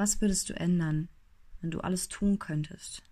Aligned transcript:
Was 0.00 0.22
würdest 0.22 0.48
du 0.48 0.54
ändern, 0.54 1.10
wenn 1.60 1.70
du 1.70 1.80
alles 1.80 2.08
tun 2.08 2.38
könntest? 2.38 3.02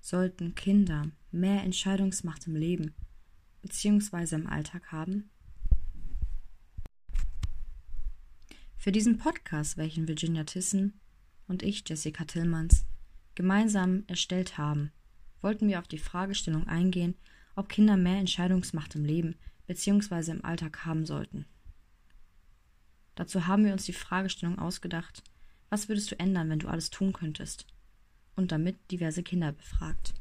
Sollten 0.00 0.56
Kinder 0.56 1.12
mehr 1.30 1.62
Entscheidungsmacht 1.62 2.48
im 2.48 2.56
Leben 2.56 2.92
bzw. 3.62 4.34
im 4.34 4.48
Alltag 4.48 4.90
haben? 4.90 5.30
Für 8.76 8.90
diesen 8.90 9.16
Podcast, 9.16 9.76
welchen 9.76 10.08
Virginia 10.08 10.42
Tissen 10.42 10.98
und 11.46 11.62
ich, 11.62 11.88
Jessica 11.88 12.24
Tillmans, 12.24 12.86
gemeinsam 13.36 14.02
erstellt 14.08 14.58
haben, 14.58 14.90
wollten 15.40 15.68
wir 15.68 15.78
auf 15.78 15.86
die 15.86 15.98
Fragestellung 15.98 16.66
eingehen, 16.66 17.14
ob 17.54 17.68
Kinder 17.68 17.96
mehr 17.96 18.18
Entscheidungsmacht 18.18 18.96
im 18.96 19.04
Leben 19.04 19.36
bzw. 19.68 20.32
im 20.32 20.44
Alltag 20.44 20.84
haben 20.84 21.06
sollten. 21.06 21.46
Dazu 23.20 23.46
haben 23.46 23.66
wir 23.66 23.72
uns 23.72 23.84
die 23.84 23.92
Fragestellung 23.92 24.58
ausgedacht, 24.58 25.22
was 25.68 25.90
würdest 25.90 26.10
du 26.10 26.18
ändern, 26.18 26.48
wenn 26.48 26.58
du 26.58 26.68
alles 26.68 26.88
tun 26.88 27.12
könntest? 27.12 27.66
Und 28.34 28.50
damit 28.50 28.78
diverse 28.90 29.22
Kinder 29.22 29.52
befragt. 29.52 30.14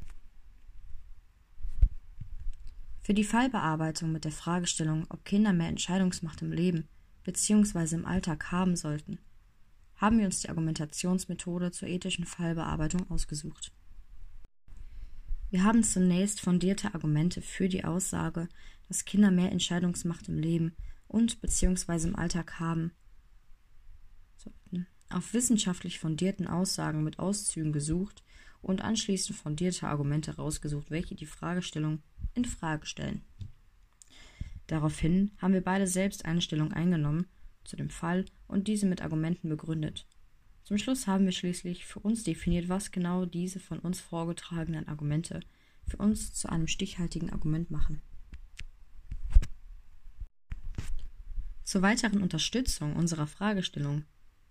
Für 2.99 3.13
die 3.13 3.23
Fallbearbeitung 3.23 4.11
mit 4.11 4.25
der 4.25 4.33
Fragestellung, 4.33 5.05
ob 5.07 5.23
Kinder 5.23 5.53
mehr 5.53 5.69
Entscheidungsmacht 5.69 6.41
im 6.41 6.51
Leben 6.51 6.89
bzw. 7.23 7.95
im 7.95 8.05
Alltag 8.05 8.51
haben 8.51 8.75
sollten, 8.75 9.17
haben 9.95 10.19
wir 10.19 10.25
uns 10.25 10.41
die 10.41 10.49
Argumentationsmethode 10.49 11.71
zur 11.71 11.87
ethischen 11.87 12.25
Fallbearbeitung 12.25 13.09
ausgesucht. 13.09 13.71
Wir 15.51 15.63
haben 15.63 15.83
zunächst 15.85 16.41
fundierte 16.41 16.93
Argumente 16.93 17.41
für 17.41 17.69
die 17.69 17.85
Aussage, 17.85 18.49
dass 18.89 19.05
Kinder 19.05 19.31
mehr 19.31 19.53
Entscheidungsmacht 19.53 20.27
im 20.27 20.37
Leben 20.37 20.75
und 21.09 21.41
bzw. 21.41 22.07
im 22.07 22.15
Alltag 22.15 22.61
haben 22.61 22.93
sollten, 24.37 24.87
auf 25.09 25.33
wissenschaftlich 25.33 25.99
fundierten 25.99 26.47
Aussagen 26.47 27.03
mit 27.03 27.19
Auszügen 27.19 27.73
gesucht 27.73 28.23
und 28.61 28.81
anschließend 28.81 29.37
fundierte 29.37 29.87
Argumente 29.87 30.37
rausgesucht, 30.37 30.89
welche 30.89 31.15
die 31.15 31.25
Fragestellung 31.25 32.01
in 32.33 32.45
Frage 32.45 32.85
stellen. 32.85 33.23
Daraufhin 34.67 35.31
haben 35.39 35.53
wir 35.53 35.63
beide 35.63 35.87
selbst 35.87 36.25
eine 36.25 36.41
Stellung 36.41 36.71
eingenommen 36.71 37.25
zu 37.63 37.75
dem 37.75 37.89
Fall 37.89 38.25
und 38.47 38.67
diese 38.67 38.85
mit 38.85 39.01
Argumenten 39.01 39.49
begründet. 39.49 40.07
Zum 40.63 40.77
Schluss 40.77 41.07
haben 41.07 41.25
wir 41.25 41.31
schließlich 41.31 41.85
für 41.85 41.99
uns 41.99 42.23
definiert, 42.23 42.69
was 42.69 42.91
genau 42.91 43.25
diese 43.25 43.59
von 43.59 43.79
uns 43.79 43.99
vorgetragenen 43.99 44.87
Argumente 44.87 45.39
für 45.87 45.97
uns 45.97 46.33
zu 46.33 46.49
einem 46.49 46.67
stichhaltigen 46.67 47.31
Argument 47.31 47.71
machen. 47.71 48.01
Zur 51.69 51.83
weiteren 51.83 52.23
Unterstützung 52.23 52.95
unserer 52.95 53.27
Fragestellung 53.27 54.03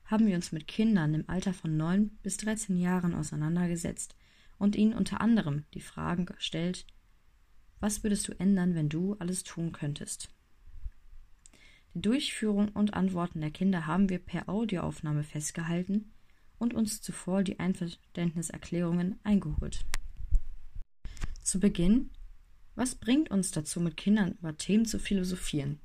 haben 0.05 0.29
wir 0.29 0.37
uns 0.37 0.53
mit 0.53 0.69
Kindern 0.69 1.15
im 1.15 1.25
Alter 1.29 1.53
von 1.53 1.77
9 1.77 2.11
bis 2.23 2.37
13 2.37 2.77
Jahren 2.77 3.13
auseinandergesetzt 3.13 4.15
und 4.57 4.77
ihnen 4.77 4.93
unter 4.93 5.21
anderem 5.21 5.65
die 5.75 5.81
Fragen 5.81 6.27
gestellt, 6.27 6.87
was 7.81 8.05
würdest 8.05 8.29
du 8.29 8.39
ändern, 8.39 8.77
wenn 8.77 8.89
du 8.89 9.15
alles 9.15 9.43
tun 9.43 9.73
könntest? 9.73 10.29
Die 11.93 12.03
Durchführung 12.03 12.69
und 12.69 12.95
Antworten 12.95 13.41
der 13.41 13.51
Kinder 13.51 13.85
haben 13.89 14.09
wir 14.09 14.21
per 14.21 14.49
Audioaufnahme 14.49 15.25
festgehalten 15.25 16.13
und 16.59 16.73
uns 16.73 17.03
zuvor 17.03 17.43
die 17.43 17.59
Einverständniserklärungen 17.59 19.19
eingeholt. 19.25 19.85
Zu 21.43 21.59
Beginn, 21.59 22.11
was 22.77 22.95
bringt 22.95 23.29
uns 23.33 23.51
dazu, 23.51 23.81
mit 23.81 23.97
Kindern 23.97 24.37
über 24.39 24.57
Themen 24.57 24.87
zu 24.87 25.01
philosophieren? 25.01 25.81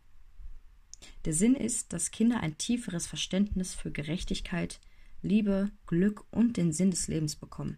Der 1.26 1.34
Sinn 1.34 1.56
ist, 1.56 1.94
dass 1.94 2.12
Kinder 2.12 2.40
ein 2.42 2.58
tieferes 2.58 3.08
Verständnis 3.08 3.74
für 3.74 3.92
Gerechtigkeit, 3.92 4.80
Liebe, 5.22 5.72
Glück 5.88 6.26
und 6.32 6.58
den 6.58 6.74
Sinn 6.74 6.92
des 6.92 7.08
Lebens 7.08 7.36
bekommen. 7.36 7.78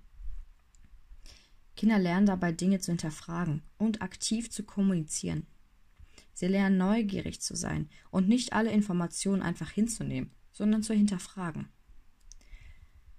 Kinder 1.75 1.99
lernen 1.99 2.25
dabei 2.25 2.51
Dinge 2.51 2.79
zu 2.79 2.91
hinterfragen 2.91 3.61
und 3.77 4.01
aktiv 4.01 4.49
zu 4.49 4.63
kommunizieren. 4.63 5.45
Sie 6.33 6.47
lernen 6.47 6.77
neugierig 6.77 7.41
zu 7.41 7.55
sein 7.55 7.89
und 8.11 8.27
nicht 8.27 8.53
alle 8.53 8.71
Informationen 8.71 9.41
einfach 9.41 9.69
hinzunehmen, 9.69 10.31
sondern 10.51 10.83
zu 10.83 10.93
hinterfragen. 10.93 11.69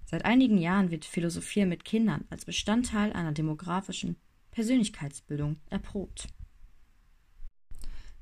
Seit 0.05 0.25
einigen 0.25 0.59
Jahren 0.59 0.91
wird 0.91 1.05
Philosophieren 1.05 1.69
mit 1.69 1.85
Kindern 1.85 2.25
als 2.31 2.45
Bestandteil 2.45 3.13
einer 3.13 3.33
demografischen 3.33 4.17
Persönlichkeitsbildung 4.53 5.57
erprobt. 5.69 6.29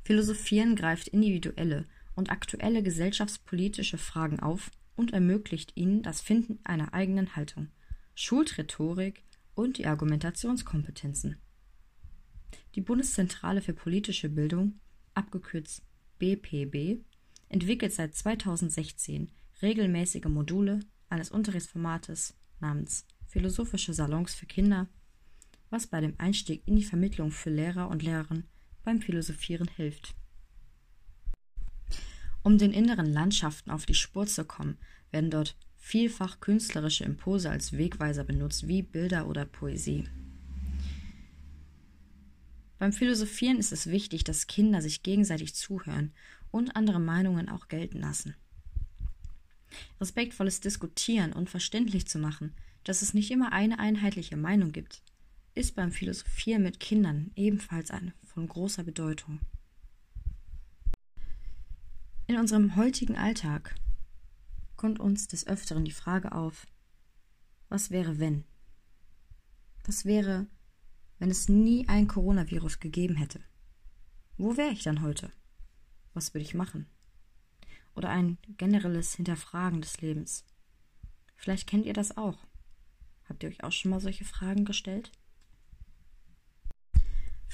Philosophieren 0.05 0.77
greift 0.77 1.09
individuelle 1.09 1.87
und 2.15 2.31
aktuelle 2.31 2.83
gesellschaftspolitische 2.83 3.97
Fragen 3.97 4.39
auf 4.39 4.71
und 4.97 5.13
ermöglicht 5.13 5.73
ihnen 5.77 6.03
das 6.03 6.21
Finden 6.21 6.59
einer 6.63 6.93
eigenen 6.93 7.37
Haltung, 7.37 7.69
schult 8.15 8.59
Rhetorik 8.59 9.25
und 9.55 9.79
die 9.79 9.87
Argumentationskompetenzen. 9.87 11.39
Die 12.75 12.83
Bundeszentrale 12.83 13.63
für 13.63 13.73
politische 13.73 14.29
Bildung, 14.29 14.79
abgekürzt 15.15 15.83
BPB, 16.19 17.03
entwickelt 17.49 17.93
seit 17.93 18.15
2016 18.15 19.31
regelmäßige 19.63 20.27
Module 20.27 20.81
eines 21.09 21.31
Unterrichtsformates 21.31 22.35
namens 22.61 23.07
Philosophische 23.27 23.95
Salons 23.95 24.35
für 24.35 24.47
Kinder, 24.47 24.89
was 25.71 25.87
bei 25.87 26.01
dem 26.01 26.15
Einstieg 26.19 26.63
in 26.67 26.77
die 26.77 26.85
Vermittlung 26.85 27.31
für 27.31 27.51
Lehrer 27.51 27.89
und 27.89 28.03
Lehrerinnen 28.03 28.49
beim 28.85 29.01
Philosophieren 29.01 29.69
hilft. 29.77 30.15
Um 32.43 32.59
den 32.59 32.73
inneren 32.73 33.07
Landschaften 33.07 33.71
auf 33.71 33.87
die 33.87 33.95
Spur 33.95 34.27
zu 34.27 34.45
kommen, 34.45 34.77
werden 35.11 35.31
dort 35.31 35.57
vielfach 35.77 36.41
künstlerische 36.41 37.05
Impulse 37.05 37.51
als 37.51 37.77
Wegweiser 37.77 38.25
benutzt, 38.25 38.69
wie 38.69 38.83
Bilder 38.83 39.29
oder 39.29 39.45
Poesie. 39.47 40.05
Beim 42.79 42.93
Philosophieren 42.93 43.59
ist 43.59 43.73
es 43.73 43.87
wichtig, 43.87 44.25
dass 44.25 44.47
Kinder 44.47 44.83
sich 44.83 45.03
gegenseitig 45.03 45.55
zuhören 45.55 46.13
und 46.51 46.77
andere 46.77 47.01
Meinungen 47.01 47.49
auch 47.49 47.69
gelten 47.69 47.99
lassen. 47.99 48.35
Respektvolles 50.01 50.61
Diskutieren 50.61 51.33
und 51.33 51.49
verständlich 51.49 52.07
zu 52.07 52.19
machen, 52.19 52.53
dass 52.85 53.01
es 53.01 53.15
nicht 53.15 53.31
immer 53.31 53.53
eine 53.53 53.79
einheitliche 53.79 54.37
Meinung 54.37 54.73
gibt, 54.73 55.03
ist 55.55 55.75
beim 55.75 55.93
Philosophieren 55.93 56.63
mit 56.63 56.81
Kindern 56.81 57.31
ebenfalls 57.37 57.91
eine 57.91 58.13
von 58.35 58.49
großer 58.49 58.83
Bedeutung. 58.83 59.39
In 62.27 62.37
unserem 62.37 62.75
heutigen 62.75 63.17
Alltag 63.17 63.77
kommt 64.77 64.99
uns 64.99 65.29
des 65.29 65.47
Öfteren 65.47 65.85
die 65.85 65.93
Frage 65.93 66.33
auf, 66.33 66.67
was 67.69 67.91
wäre 67.91 68.19
wenn? 68.19 68.45
Was 69.85 70.05
wäre, 70.05 70.49
wenn 71.21 71.31
es 71.31 71.49
nie 71.49 71.89
ein 71.89 72.09
Coronavirus 72.09 72.81
gegeben 72.81 73.15
hätte? 73.15 73.41
Wo 74.37 74.57
wäre 74.57 74.73
ich 74.73 74.83
dann 74.83 75.03
heute? 75.03 75.31
Was 76.13 76.35
würde 76.35 76.45
ich 76.45 76.55
machen? 76.55 76.87
Oder 77.95 78.11
ein 78.11 78.39
generelles 78.57 79.15
Hinterfragen 79.15 79.81
des 79.81 80.01
Lebens. 80.01 80.45
Vielleicht 81.37 81.69
kennt 81.69 81.87
ihr 81.87 81.93
das 81.93 82.17
auch. 82.17 82.39
Habt 83.29 83.45
ihr 83.45 83.49
euch 83.49 83.63
auch 83.63 83.73
schon 83.73 83.93
mal 83.93 84.01
solche 84.01 84.25
Fragen 84.25 84.65
gestellt? 84.65 85.13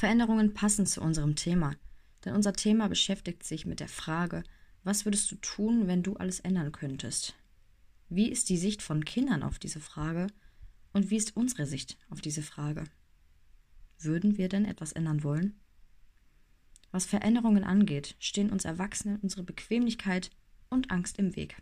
Veränderungen 0.01 0.55
passen 0.55 0.87
zu 0.87 1.03
unserem 1.03 1.37
Thema, 1.37 1.77
denn 2.25 2.35
unser 2.35 2.55
Thema 2.55 2.89
beschäftigt 2.89 3.43
sich 3.43 3.67
mit 3.67 3.81
der 3.81 3.89
Frage, 3.89 4.45
was 4.83 5.05
würdest 5.05 5.31
du 5.31 5.37
tun, 5.37 5.89
wenn 5.89 6.03
du 6.03 6.17
alles 6.17 6.41
ändern 6.41 6.73
könntest? 6.73 7.35
Wie 8.09 8.31
ist 8.31 8.49
die 8.49 8.57
Sicht 8.57 8.81
von 8.81 9.05
Kindern 9.05 9.43
auf 9.43 9.59
diese 9.59 9.79
Frage 9.79 10.29
und 10.95 11.11
wie 11.11 11.19
ist 11.19 11.37
unsere 11.37 11.67
Sicht 11.67 11.99
auf 12.09 12.23
diese 12.23 12.41
Frage? 12.41 12.85
Würden 13.99 14.39
wir 14.39 14.49
denn 14.49 14.65
etwas 14.65 14.93
ändern 14.93 15.23
wollen? 15.23 15.61
Was 16.93 17.05
Veränderungen 17.05 17.63
angeht, 17.63 18.17
stehen 18.21 18.49
uns 18.49 18.65
Erwachsenen 18.65 19.21
unsere 19.21 19.43
Bequemlichkeit 19.43 20.31
und 20.71 20.91
Angst 20.91 21.19
im 21.19 21.37
Weg. 21.37 21.59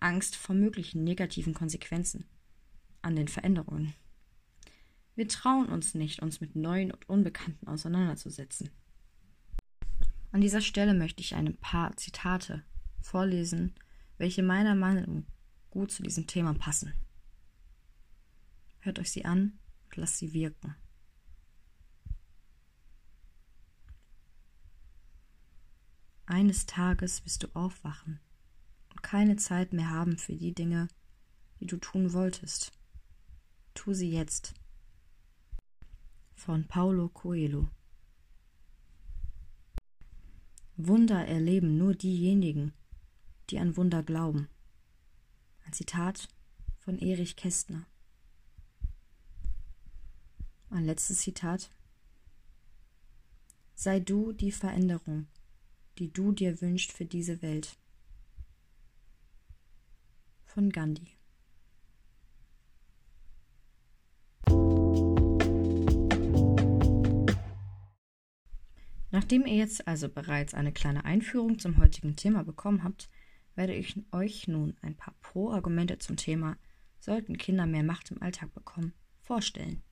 Angst 0.00 0.34
vor 0.34 0.56
möglichen 0.56 1.04
negativen 1.04 1.54
Konsequenzen 1.54 2.24
an 3.02 3.14
den 3.14 3.28
Veränderungen. 3.28 3.94
Wir 5.14 5.28
trauen 5.28 5.66
uns 5.68 5.94
nicht, 5.94 6.22
uns 6.22 6.40
mit 6.40 6.56
Neuen 6.56 6.90
und 6.90 7.08
Unbekannten 7.08 7.68
auseinanderzusetzen. 7.68 8.70
An 10.30 10.40
dieser 10.40 10.62
Stelle 10.62 10.94
möchte 10.94 11.20
ich 11.20 11.34
ein 11.34 11.58
paar 11.58 11.94
Zitate 11.96 12.64
vorlesen, 13.02 13.74
welche 14.16 14.42
meiner 14.42 14.74
Meinung 14.74 15.26
gut 15.70 15.90
zu 15.90 16.02
diesem 16.02 16.26
Thema 16.26 16.54
passen. 16.54 16.94
Hört 18.80 18.98
euch 18.98 19.10
sie 19.10 19.26
an 19.26 19.58
und 19.84 19.96
lasst 19.96 20.16
sie 20.18 20.32
wirken. 20.32 20.74
Eines 26.24 26.64
Tages 26.64 27.24
wirst 27.26 27.42
du 27.42 27.48
aufwachen 27.52 28.18
und 28.90 29.02
keine 29.02 29.36
Zeit 29.36 29.74
mehr 29.74 29.90
haben 29.90 30.16
für 30.16 30.34
die 30.34 30.54
Dinge, 30.54 30.88
die 31.60 31.66
du 31.66 31.76
tun 31.76 32.14
wolltest. 32.14 32.72
Tu 33.74 33.92
sie 33.92 34.10
jetzt 34.10 34.54
von 36.42 36.66
Paulo 36.66 37.08
Coelho. 37.08 37.68
Wunder 40.76 41.24
erleben 41.24 41.78
nur 41.78 41.94
diejenigen, 41.94 42.72
die 43.48 43.60
an 43.60 43.76
Wunder 43.76 44.02
glauben. 44.02 44.48
Ein 45.64 45.72
Zitat 45.72 46.28
von 46.80 46.98
Erich 46.98 47.36
Kästner. 47.36 47.86
Ein 50.70 50.84
letztes 50.84 51.20
Zitat. 51.20 51.70
Sei 53.76 54.00
du 54.00 54.32
die 54.32 54.50
Veränderung, 54.50 55.28
die 55.98 56.12
du 56.12 56.32
dir 56.32 56.60
wünschst 56.60 56.90
für 56.90 57.04
diese 57.04 57.40
Welt. 57.42 57.78
Von 60.44 60.70
Gandhi. 60.70 61.21
Nachdem 69.12 69.44
ihr 69.44 69.56
jetzt 69.56 69.86
also 69.86 70.08
bereits 70.08 70.54
eine 70.54 70.72
kleine 70.72 71.04
Einführung 71.04 71.58
zum 71.58 71.76
heutigen 71.76 72.16
Thema 72.16 72.44
bekommen 72.44 72.82
habt, 72.82 73.10
werde 73.54 73.74
ich 73.74 73.94
euch 74.10 74.48
nun 74.48 74.74
ein 74.80 74.96
paar 74.96 75.14
Pro-Argumente 75.20 75.98
zum 75.98 76.16
Thema 76.16 76.56
Sollten 76.98 77.36
Kinder 77.36 77.66
mehr 77.66 77.82
Macht 77.82 78.10
im 78.10 78.22
Alltag 78.22 78.54
bekommen 78.54 78.94
vorstellen. 79.20 79.82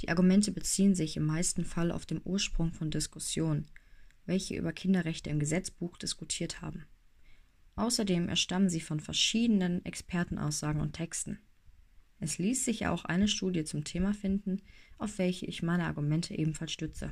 Die 0.00 0.08
Argumente 0.08 0.52
beziehen 0.52 0.94
sich 0.94 1.16
im 1.16 1.26
meisten 1.26 1.64
Fall 1.64 1.90
auf 1.90 2.06
den 2.06 2.20
Ursprung 2.24 2.72
von 2.72 2.90
Diskussionen, 2.90 3.66
welche 4.24 4.54
über 4.56 4.72
Kinderrechte 4.72 5.30
im 5.30 5.40
Gesetzbuch 5.40 5.96
diskutiert 5.98 6.62
haben. 6.62 6.86
Außerdem 7.74 8.28
erstammen 8.28 8.70
sie 8.70 8.80
von 8.80 9.00
verschiedenen 9.00 9.84
Expertenaussagen 9.84 10.80
und 10.80 10.92
Texten. 10.92 11.40
Es 12.20 12.38
ließ 12.38 12.64
sich 12.64 12.86
auch 12.86 13.04
eine 13.04 13.26
Studie 13.26 13.64
zum 13.64 13.84
Thema 13.84 14.14
finden, 14.14 14.62
auf 14.98 15.18
welche 15.18 15.46
ich 15.46 15.62
meine 15.62 15.86
Argumente 15.86 16.34
ebenfalls 16.36 16.72
stütze. 16.72 17.10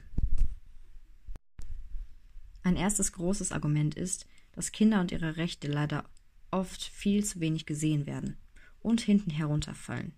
Ein 2.66 2.74
erstes 2.74 3.12
großes 3.12 3.52
Argument 3.52 3.94
ist, 3.94 4.26
dass 4.50 4.72
Kinder 4.72 5.00
und 5.00 5.12
ihre 5.12 5.36
Rechte 5.36 5.68
leider 5.68 6.04
oft 6.50 6.82
viel 6.82 7.24
zu 7.24 7.38
wenig 7.38 7.64
gesehen 7.64 8.06
werden 8.06 8.38
und 8.80 9.00
hinten 9.00 9.30
herunterfallen. 9.30 10.14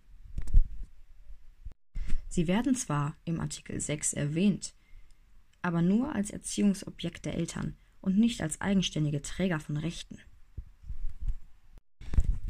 Sie 2.27 2.49
werden 2.49 2.75
zwar 2.75 3.19
im 3.27 3.39
Artikel 3.39 3.79
6 3.79 4.15
erwähnt, 4.15 4.73
aber 5.61 5.83
nur 5.83 6.15
als 6.15 6.31
Erziehungsobjekt 6.31 7.27
der 7.27 7.35
Eltern 7.35 7.77
und 8.00 8.17
nicht 8.17 8.41
als 8.41 8.62
eigenständige 8.62 9.21
Träger 9.21 9.61
von 9.61 9.77
Rechten. 9.77 10.17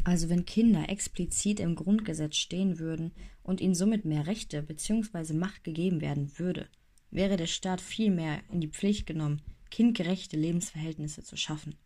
Also 0.04 0.28
wenn 0.28 0.46
Kinder 0.46 0.88
explizit 0.88 1.58
im 1.58 1.74
Grundgesetz 1.74 2.36
stehen 2.36 2.78
würden 2.78 3.10
und 3.42 3.60
ihnen 3.60 3.74
somit 3.74 4.04
mehr 4.04 4.28
Rechte 4.28 4.62
bzw. 4.62 5.32
Macht 5.32 5.64
gegeben 5.64 6.00
werden 6.00 6.38
würde, 6.38 6.68
wäre 7.10 7.36
der 7.36 7.48
Staat 7.48 7.80
viel 7.80 8.12
mehr 8.12 8.40
in 8.52 8.60
die 8.60 8.68
Pflicht 8.68 9.04
genommen, 9.04 9.42
kindgerechte 9.70 10.36
Lebensverhältnisse 10.36 11.22
zu 11.22 11.36
schaffen, 11.36 11.76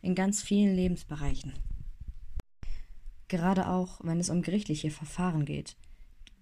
in 0.00 0.14
ganz 0.14 0.42
vielen 0.42 0.74
Lebensbereichen. 0.74 1.52
Gerade 3.28 3.68
auch, 3.68 4.00
wenn 4.02 4.20
es 4.20 4.30
um 4.30 4.42
gerichtliche 4.42 4.90
Verfahren 4.90 5.44
geht, 5.44 5.76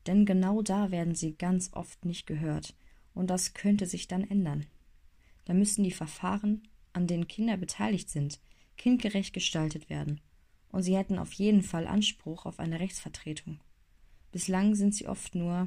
denn 0.07 0.27
genau 0.27 0.63
da 0.63 0.91
werden 0.91 1.15
sie 1.15 1.35
ganz 1.35 1.71
oft 1.73 2.05
nicht 2.05 2.27
gehört, 2.27 2.75
und 3.15 3.29
das 3.29 3.55
könnte 3.55 3.87
sich 3.87 4.09
dann 4.09 4.29
ändern. 4.29 4.67
Da 5.45 5.55
müssen 5.55 5.85
die 5.85 5.93
Verfahren, 5.93 6.63
an 6.93 7.07
denen 7.07 7.29
Kinder 7.29 7.57
beteiligt 7.57 8.09
sind, 8.09 8.41
kindgerecht 8.77 9.33
gestaltet 9.33 9.91
werden, 9.91 10.21
und 10.71 10.83
sie 10.83 10.97
hätten 10.97 11.19
auf 11.19 11.33
jeden 11.35 11.63
Fall 11.63 11.87
Anspruch 11.87 12.47
auf 12.47 12.59
eine 12.59 12.81
Rechtsvertretung. 12.81 13.61
Bislang 14.33 14.75
sind 14.75 14.95
sie 14.95 15.07
oft 15.07 15.35
nur 15.35 15.67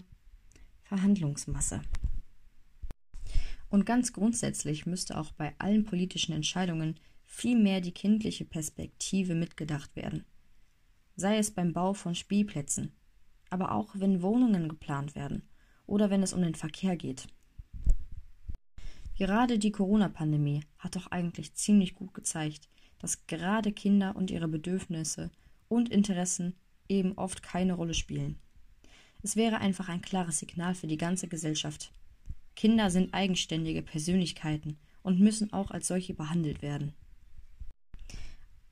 Verhandlungsmasse. 0.84 1.82
Und 3.74 3.88
ganz 3.88 4.14
grundsätzlich 4.14 4.86
müsste 4.86 5.18
auch 5.18 5.32
bei 5.32 5.56
allen 5.58 5.84
politischen 5.84 6.32
Entscheidungen 6.32 7.00
viel 7.26 7.58
mehr 7.58 7.82
die 7.82 7.92
kindliche 7.92 8.46
Perspektive 8.46 9.34
mitgedacht 9.34 9.96
werden. 9.96 10.26
Sei 11.16 11.40
es 11.40 11.50
beim 11.50 11.74
Bau 11.74 11.96
von 11.96 12.14
Spielplätzen, 12.14 12.92
aber 13.50 13.72
auch 13.72 13.90
wenn 13.96 14.22
Wohnungen 14.22 14.70
geplant 14.70 15.16
werden 15.16 15.42
oder 15.88 16.12
wenn 16.12 16.22
es 16.22 16.34
um 16.34 16.44
den 16.44 16.54
Verkehr 16.54 16.96
geht. 16.96 17.26
Gerade 19.18 19.58
die 19.58 19.72
Corona-Pandemie 19.72 20.62
hat 20.78 20.96
doch 20.96 21.08
eigentlich 21.08 21.56
ziemlich 21.56 21.96
gut 21.96 22.14
gezeigt, 22.14 22.70
dass 23.00 23.26
gerade 23.26 23.72
Kinder 23.72 24.16
und 24.16 24.30
ihre 24.30 24.48
Bedürfnisse 24.48 25.32
und 25.68 25.90
Interessen 25.90 26.54
eben 26.90 27.14
oft 27.18 27.42
keine 27.42 27.74
Rolle 27.74 27.96
spielen. 27.96 28.38
Es 29.24 29.36
wäre 29.36 29.58
einfach 29.58 29.90
ein 29.90 30.04
klares 30.04 30.38
Signal 30.38 30.76
für 30.76 30.86
die 30.86 30.98
ganze 30.98 31.28
Gesellschaft, 31.28 31.92
Kinder 32.56 32.90
sind 32.90 33.14
eigenständige 33.14 33.82
Persönlichkeiten 33.82 34.78
und 35.02 35.20
müssen 35.20 35.52
auch 35.54 35.72
als 35.72 35.88
solche 35.88 36.14
behandelt 36.14 36.62
werden. 36.62 36.94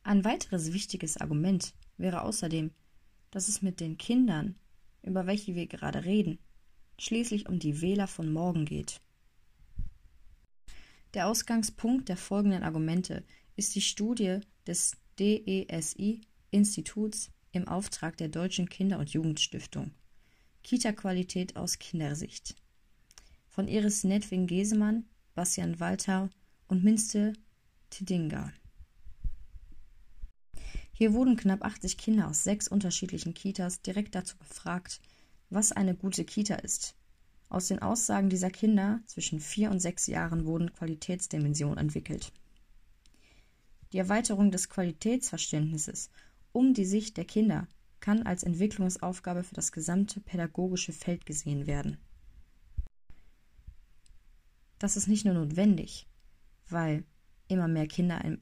Ein 0.04 0.24
weiteres 0.24 0.72
wichtiges 0.74 1.18
Argument 1.18 1.74
wäre 1.98 2.22
außerdem, 2.24 2.72
dass 3.30 3.48
es 3.48 3.62
mit 3.62 3.80
den 3.80 3.98
Kindern, 3.98 4.56
über 5.04 5.28
welche 5.28 5.56
wir 5.56 5.68
gerade 5.68 6.06
reden, 6.06 6.40
schließlich 7.00 7.48
um 7.50 7.60
die 7.60 7.82
Wähler 7.82 8.08
von 8.08 8.32
morgen 8.32 8.66
geht. 8.66 9.02
Der 11.14 11.28
Ausgangspunkt 11.28 12.08
der 12.10 12.18
folgenden 12.18 12.64
Argumente 12.64 13.24
ist 13.56 13.76
die 13.76 13.82
Studie 13.82 14.40
des 14.66 14.98
DESI-Instituts 15.20 17.30
im 17.52 17.68
Auftrag 17.68 18.18
der 18.18 18.30
Deutschen 18.30 18.70
Kinder- 18.70 18.98
und 19.00 19.10
Jugendstiftung 19.10 19.92
Kita-Qualität 20.64 21.58
aus 21.58 21.80
Kindersicht 21.80 22.56
von 23.52 23.68
Iris 23.68 24.06
Nedwing-Gesemann, 24.06 25.06
Bastian 25.36 25.80
Walter 25.80 26.30
und 26.70 26.86
Minste 26.86 27.34
Tidinga. 27.90 28.54
Hier 30.94 31.14
wurden 31.14 31.36
knapp 31.36 31.64
80 31.64 31.98
Kinder 31.98 32.30
aus 32.30 32.46
sechs 32.46 32.70
unterschiedlichen 32.70 33.34
Kitas 33.34 33.82
direkt 33.82 34.16
dazu 34.16 34.38
befragt, 34.38 35.02
was 35.50 35.74
eine 35.74 35.96
gute 35.96 36.24
Kita 36.24 36.56
ist. 36.56 36.96
Aus 37.50 37.68
den 37.68 37.82
Aussagen 37.82 38.30
dieser 38.30 38.50
Kinder 38.50 39.02
zwischen 39.06 39.42
vier 39.42 39.70
und 39.70 39.82
sechs 39.82 40.08
Jahren 40.08 40.46
wurden 40.46 40.72
Qualitätsdimensionen 40.72 41.78
entwickelt. 41.78 42.32
Die 43.92 43.98
Erweiterung 43.98 44.52
des 44.52 44.70
Qualitätsverständnisses 44.70 46.10
um 46.54 46.74
die 46.74 46.86
Sicht 46.86 47.18
der 47.18 47.26
Kinder 47.26 47.68
kann 48.00 48.24
als 48.24 48.44
Entwicklungsaufgabe 48.44 49.44
für 49.44 49.56
das 49.56 49.74
gesamte 49.74 50.22
pädagogische 50.22 50.94
Feld 50.94 51.26
gesehen 51.26 51.68
werden. 51.68 51.98
Das 54.82 54.98
ist 54.98 55.08
nicht 55.08 55.26
nur 55.26 55.36
notwendig, 55.36 56.08
weil 56.68 57.04
immer 57.48 57.68
mehr 57.68 57.86
Kinder 57.86 58.18
einen, 58.18 58.42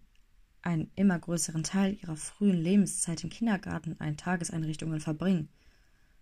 einen 0.62 0.90
immer 0.96 1.20
größeren 1.20 1.64
Teil 1.64 1.98
ihrer 2.02 2.16
frühen 2.16 2.56
Lebenszeit 2.56 3.26
im 3.26 3.30
Kindergarten, 3.30 3.98
in 4.00 4.16
Tageseinrichtungen 4.16 5.02
verbringen, 5.02 5.50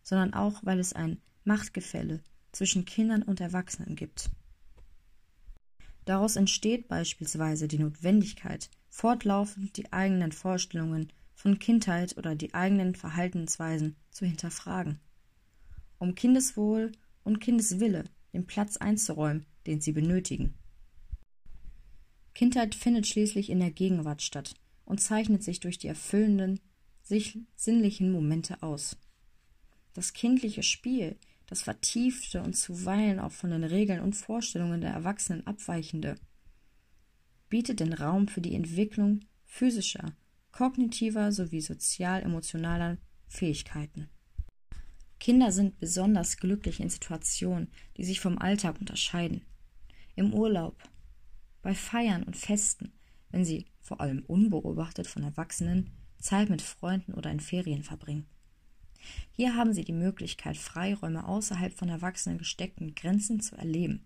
sondern 0.01 0.33
auch, 0.33 0.65
weil 0.65 0.79
es 0.79 0.93
ein 0.93 1.21
Machtgefälle 1.43 2.23
zwischen 2.51 2.85
Kindern 2.85 3.21
und 3.21 3.41
Erwachsenen 3.41 3.95
gibt. 3.95 4.31
Daraus 6.05 6.35
entsteht 6.35 6.87
beispielsweise 6.87 7.67
die 7.67 7.77
Notwendigkeit, 7.77 8.71
fortlaufend 8.89 9.77
die 9.77 9.93
eigenen 9.93 10.31
Vorstellungen 10.31 11.13
von 11.35 11.59
Kindheit 11.59 12.17
oder 12.17 12.33
die 12.33 12.55
eigenen 12.55 12.95
Verhaltensweisen 12.95 13.95
zu 14.09 14.25
hinterfragen, 14.25 14.99
um 15.99 16.15
Kindeswohl 16.15 16.91
und 17.23 17.39
Kindeswille 17.39 18.05
den 18.33 18.47
Platz 18.47 18.77
einzuräumen, 18.77 19.45
den 19.67 19.81
sie 19.81 19.91
benötigen. 19.91 20.55
Kindheit 22.37 22.75
findet 22.75 23.07
schließlich 23.07 23.49
in 23.49 23.59
der 23.59 23.71
Gegenwart 23.71 24.21
statt 24.21 24.53
und 24.85 25.01
zeichnet 25.01 25.43
sich 25.43 25.59
durch 25.59 25.79
die 25.79 25.87
erfüllenden, 25.87 26.59
sich 27.01 27.39
sinnlichen 27.55 28.11
Momente 28.11 28.61
aus. 28.61 28.95
Das 29.93 30.13
kindliche 30.13 30.61
Spiel, 30.61 31.17
das 31.47 31.63
vertiefte 31.63 32.43
und 32.43 32.53
zuweilen 32.53 33.19
auch 33.19 33.31
von 33.31 33.49
den 33.49 33.63
Regeln 33.63 34.01
und 34.01 34.15
Vorstellungen 34.15 34.81
der 34.81 34.91
Erwachsenen 34.91 35.47
abweichende, 35.47 36.15
bietet 37.49 37.79
den 37.79 37.93
Raum 37.93 38.27
für 38.27 38.41
die 38.41 38.53
Entwicklung 38.53 39.21
physischer, 39.43 40.13
kognitiver 40.51 41.31
sowie 41.31 41.61
sozial-emotionaler 41.61 42.97
Fähigkeiten. 43.27 44.09
Kinder 45.19 45.51
sind 45.51 45.79
besonders 45.79 46.37
glücklich 46.37 46.79
in 46.79 46.89
Situationen, 46.89 47.71
die 47.97 48.05
sich 48.05 48.19
vom 48.19 48.37
Alltag 48.37 48.79
unterscheiden 48.79 49.41
im 50.17 50.33
Urlaub, 50.33 50.75
bei 51.61 51.73
Feiern 51.73 52.23
und 52.23 52.35
Festen, 52.35 52.91
wenn 53.29 53.45
sie, 53.45 53.67
vor 53.81 54.01
allem 54.01 54.23
unbeobachtet 54.25 55.07
von 55.07 55.23
Erwachsenen, 55.23 55.91
Zeit 56.19 56.49
mit 56.49 56.61
Freunden 56.61 57.13
oder 57.13 57.31
in 57.31 57.39
Ferien 57.39 57.83
verbringen. 57.83 58.25
Hier 59.31 59.55
haben 59.55 59.73
sie 59.73 59.85
die 59.85 59.93
Möglichkeit, 59.93 60.57
Freiräume 60.57 61.27
außerhalb 61.27 61.71
von 61.71 61.87
Erwachsenen 61.87 62.39
gesteckten 62.39 62.95
Grenzen 62.95 63.39
zu 63.39 63.55
erleben. 63.55 64.03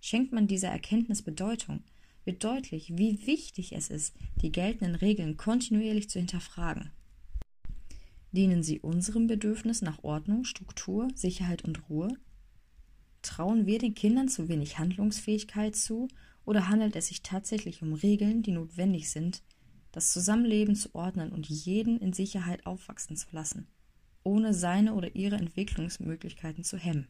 Schenkt 0.00 0.32
man 0.32 0.46
dieser 0.46 0.68
Erkenntnis 0.68 1.22
Bedeutung, 1.22 1.82
wird 2.24 2.44
deutlich, 2.44 2.96
wie 2.96 3.26
wichtig 3.26 3.72
es 3.72 3.88
ist, 3.88 4.14
die 4.40 4.52
geltenden 4.52 4.94
Regeln 4.94 5.36
kontinuierlich 5.36 6.08
zu 6.08 6.20
hinterfragen. 6.20 6.92
Dienen 8.30 8.62
sie 8.62 8.78
unserem 8.78 9.26
Bedürfnis 9.26 9.82
nach 9.82 10.04
Ordnung, 10.04 10.44
Struktur, 10.44 11.08
Sicherheit 11.16 11.64
und 11.64 11.88
Ruhe? 11.88 12.16
Trauen 13.22 13.66
wir 13.66 13.78
den 13.78 13.94
Kindern 13.94 14.28
zu 14.28 14.48
wenig 14.48 14.78
Handlungsfähigkeit 14.78 15.76
zu 15.76 16.08
oder 16.44 16.68
handelt 16.68 16.96
es 16.96 17.08
sich 17.08 17.22
tatsächlich 17.22 17.82
um 17.82 17.92
Regeln, 17.92 18.42
die 18.42 18.52
notwendig 18.52 19.10
sind, 19.10 19.42
das 19.92 20.12
Zusammenleben 20.12 20.76
zu 20.76 20.94
ordnen 20.94 21.32
und 21.32 21.48
jeden 21.48 21.98
in 21.98 22.12
Sicherheit 22.12 22.66
aufwachsen 22.66 23.16
zu 23.16 23.28
lassen, 23.32 23.66
ohne 24.22 24.54
seine 24.54 24.94
oder 24.94 25.14
ihre 25.14 25.36
Entwicklungsmöglichkeiten 25.36 26.64
zu 26.64 26.76
hemmen. 26.76 27.08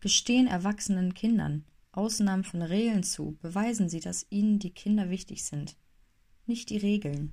Gestehen 0.00 0.46
erwachsenen 0.46 1.14
Kindern 1.14 1.64
Ausnahmen 1.96 2.44
von 2.44 2.60
Regeln 2.60 3.02
zu, 3.02 3.38
beweisen 3.40 3.88
sie, 3.88 4.00
dass 4.00 4.26
ihnen 4.28 4.58
die 4.58 4.70
Kinder 4.70 5.08
wichtig 5.08 5.44
sind, 5.44 5.76
nicht 6.44 6.68
die 6.68 6.76
Regeln. 6.76 7.32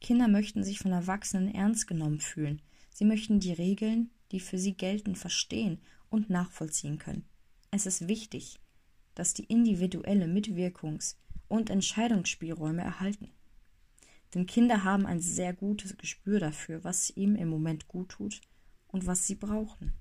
Kinder 0.00 0.28
möchten 0.28 0.64
sich 0.64 0.78
von 0.78 0.92
Erwachsenen 0.92 1.54
ernst 1.54 1.86
genommen 1.86 2.20
fühlen. 2.20 2.62
Sie 2.90 3.04
möchten 3.04 3.40
die 3.40 3.52
Regeln, 3.52 4.10
die 4.34 4.40
für 4.40 4.58
sie 4.58 4.74
gelten, 4.74 5.14
verstehen 5.14 5.78
und 6.10 6.28
nachvollziehen 6.28 6.98
können. 6.98 7.24
Es 7.70 7.86
ist 7.86 8.08
wichtig, 8.08 8.58
dass 9.14 9.32
die 9.32 9.44
individuelle 9.44 10.26
Mitwirkungs- 10.26 11.14
und 11.46 11.70
Entscheidungsspielräume 11.70 12.82
erhalten. 12.82 13.30
Denn 14.34 14.46
Kinder 14.46 14.82
haben 14.82 15.06
ein 15.06 15.20
sehr 15.20 15.52
gutes 15.52 15.96
Gespür 15.96 16.40
dafür, 16.40 16.82
was 16.82 17.10
ihm 17.10 17.36
im 17.36 17.48
Moment 17.48 17.86
gut 17.86 18.08
tut 18.08 18.40
und 18.88 19.06
was 19.06 19.28
sie 19.28 19.36
brauchen. 19.36 19.92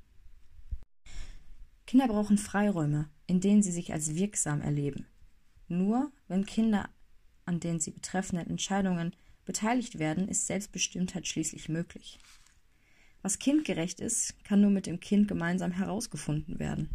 Kinder 1.86 2.08
brauchen 2.08 2.40
Freiräume, 2.40 3.12
in 3.28 3.40
denen 3.40 3.62
sie 3.62 3.72
sich 3.72 3.94
als 3.94 4.16
wirksam 4.16 4.62
erleben. 4.62 5.06
Nur 5.68 6.12
wenn 6.28 6.48
Kinder 6.48 6.90
an 7.46 7.60
den 7.60 7.80
sie 7.80 7.92
betreffenden 7.92 8.50
Entscheidungen 8.50 9.16
beteiligt 9.46 10.00
werden, 10.00 10.28
ist 10.28 10.48
Selbstbestimmtheit 10.48 11.28
schließlich 11.28 11.70
möglich. 11.70 12.18
Was 13.24 13.40
kindgerecht 13.40 14.02
ist, 14.02 14.44
kann 14.44 14.62
nur 14.62 14.70
mit 14.70 14.86
dem 14.86 15.00
Kind 15.00 15.30
gemeinsam 15.30 15.72
herausgefunden 15.72 16.60
werden. 16.60 16.90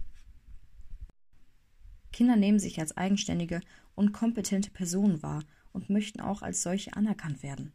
Kinder 2.13 2.37
nehmen 2.37 2.59
sich 2.59 2.79
als 2.79 2.97
eigenständige 2.97 3.61
und 3.95 4.13
kompetente 4.13 4.71
Personen 4.71 5.23
wahr 5.23 5.43
und 5.73 5.89
möchten 5.89 6.21
auch 6.21 6.43
als 6.43 6.63
solche 6.63 6.93
anerkannt 6.95 7.43
werden. 7.43 7.73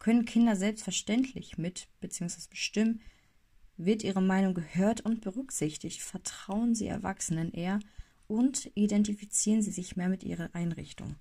Können 0.00 0.24
Kinder 0.24 0.56
selbstverständlich 0.56 1.56
mit 1.56 1.86
bzw. 2.00 2.48
bestimmen, 2.50 3.00
wird 3.76 4.02
ihre 4.02 4.20
Meinung 4.20 4.54
gehört 4.54 5.00
und 5.02 5.20
berücksichtigt, 5.20 6.02
vertrauen 6.02 6.74
sie 6.74 6.88
Erwachsenen 6.88 7.52
eher 7.52 7.78
und 8.26 8.70
identifizieren 8.74 9.62
sie 9.62 9.70
sich 9.70 9.94
mehr 9.96 10.08
mit 10.08 10.24
ihrer 10.24 10.52
Einrichtung. 10.52 11.14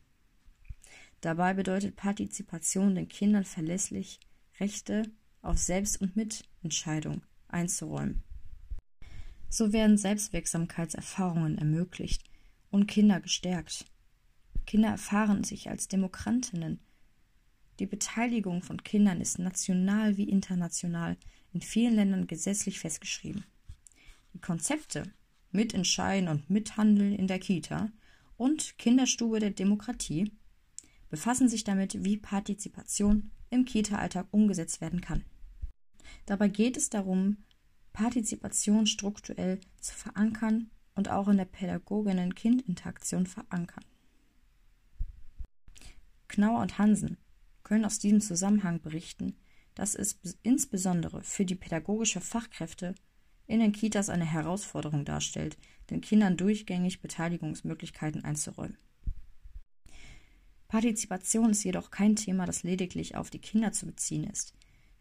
Dabei 1.21 1.53
bedeutet 1.53 1.95
Partizipation 1.95 2.95
den 2.95 3.07
Kindern 3.07 3.45
verlässlich 3.45 4.19
Rechte 4.60 5.03
auf 5.41 5.57
Selbst- 5.57 6.01
und 6.01 6.15
Mitentscheidung 6.15 7.21
einzuräumen. 7.48 8.24
So 9.50 9.74
werden 9.74 9.98
Selbstwirksamkeitserfahrungen 9.98 11.57
ermöglicht 11.57 12.24
und 12.69 12.88
Kinder 12.88 13.19
gestärkt. 13.19 13.86
Kinder 14.65 14.89
erfahren 14.89 15.43
sich 15.43 15.69
als 15.69 15.88
Demokratinnen. 15.88 16.79
Die 17.79 17.86
Beteiligung 17.86 18.62
von 18.62 18.83
Kindern 18.83 19.19
ist 19.19 19.39
national 19.39 20.15
wie 20.17 20.29
international 20.29 21.17
in 21.51 21.62
vielen 21.62 21.95
Ländern 21.95 22.27
gesetzlich 22.27 22.79
festgeschrieben. 22.79 23.43
Die 24.33 24.39
Konzepte 24.39 25.12
Mitentscheiden 25.51 26.29
und 26.29 26.50
Mithandeln 26.50 27.13
in 27.13 27.27
der 27.27 27.39
Kita 27.39 27.91
und 28.38 28.77
Kinderstube 28.77 29.39
der 29.39 29.51
Demokratie 29.51 30.31
befassen 31.10 31.50
sich 31.50 31.63
damit, 31.63 32.05
wie 32.05 32.17
Partizipation 32.17 33.31
im 33.50 33.65
Kita-Alltag 33.65 34.27
umgesetzt 34.31 34.79
werden 34.79 35.01
kann. 35.01 35.25
Dabei 36.25 36.48
geht 36.48 36.77
es 36.77 36.89
darum, 36.89 37.38
Partizipation 37.94 38.88
strukturell 38.88 39.60
zu 39.80 39.94
verankern 39.94 40.70
und 40.96 41.10
auch 41.10 41.27
in 41.27 41.38
der 41.38 41.46
Pädagoginnen-Kind-Interaktion 41.46 43.25
verankern. 43.25 43.86
Knauer 46.27 46.62
und 46.62 46.77
Hansen 46.77 47.18
können 47.63 47.86
aus 47.86 48.00
diesem 48.00 48.22
Zusammenhang 48.22 48.82
berichten, 48.82 49.36
dass 49.75 49.96
es 49.96 50.20
insbesondere 50.44 51.24
für 51.24 51.46
die 51.46 51.56
pädagogische 51.56 52.22
Fachkräfte 52.22 52.96
in 53.48 53.60
den 53.60 53.74
Kitas 53.74 54.10
eine 54.10 54.25
Herausforderung 54.25 55.03
darstellt, 55.03 55.58
den 55.89 56.01
Kindern 56.01 56.38
durchgängig 56.38 57.01
Beteiligungsmöglichkeiten 57.01 58.24
einzuräumen. 58.24 58.77
Partizipation 60.70 61.50
ist 61.50 61.63
jedoch 61.65 61.91
kein 61.91 62.15
Thema, 62.15 62.46
das 62.46 62.63
lediglich 62.63 63.15
auf 63.15 63.30
die 63.30 63.39
Kinder 63.39 63.74
zu 63.74 63.86
beziehen 63.86 64.24
ist. 64.24 64.53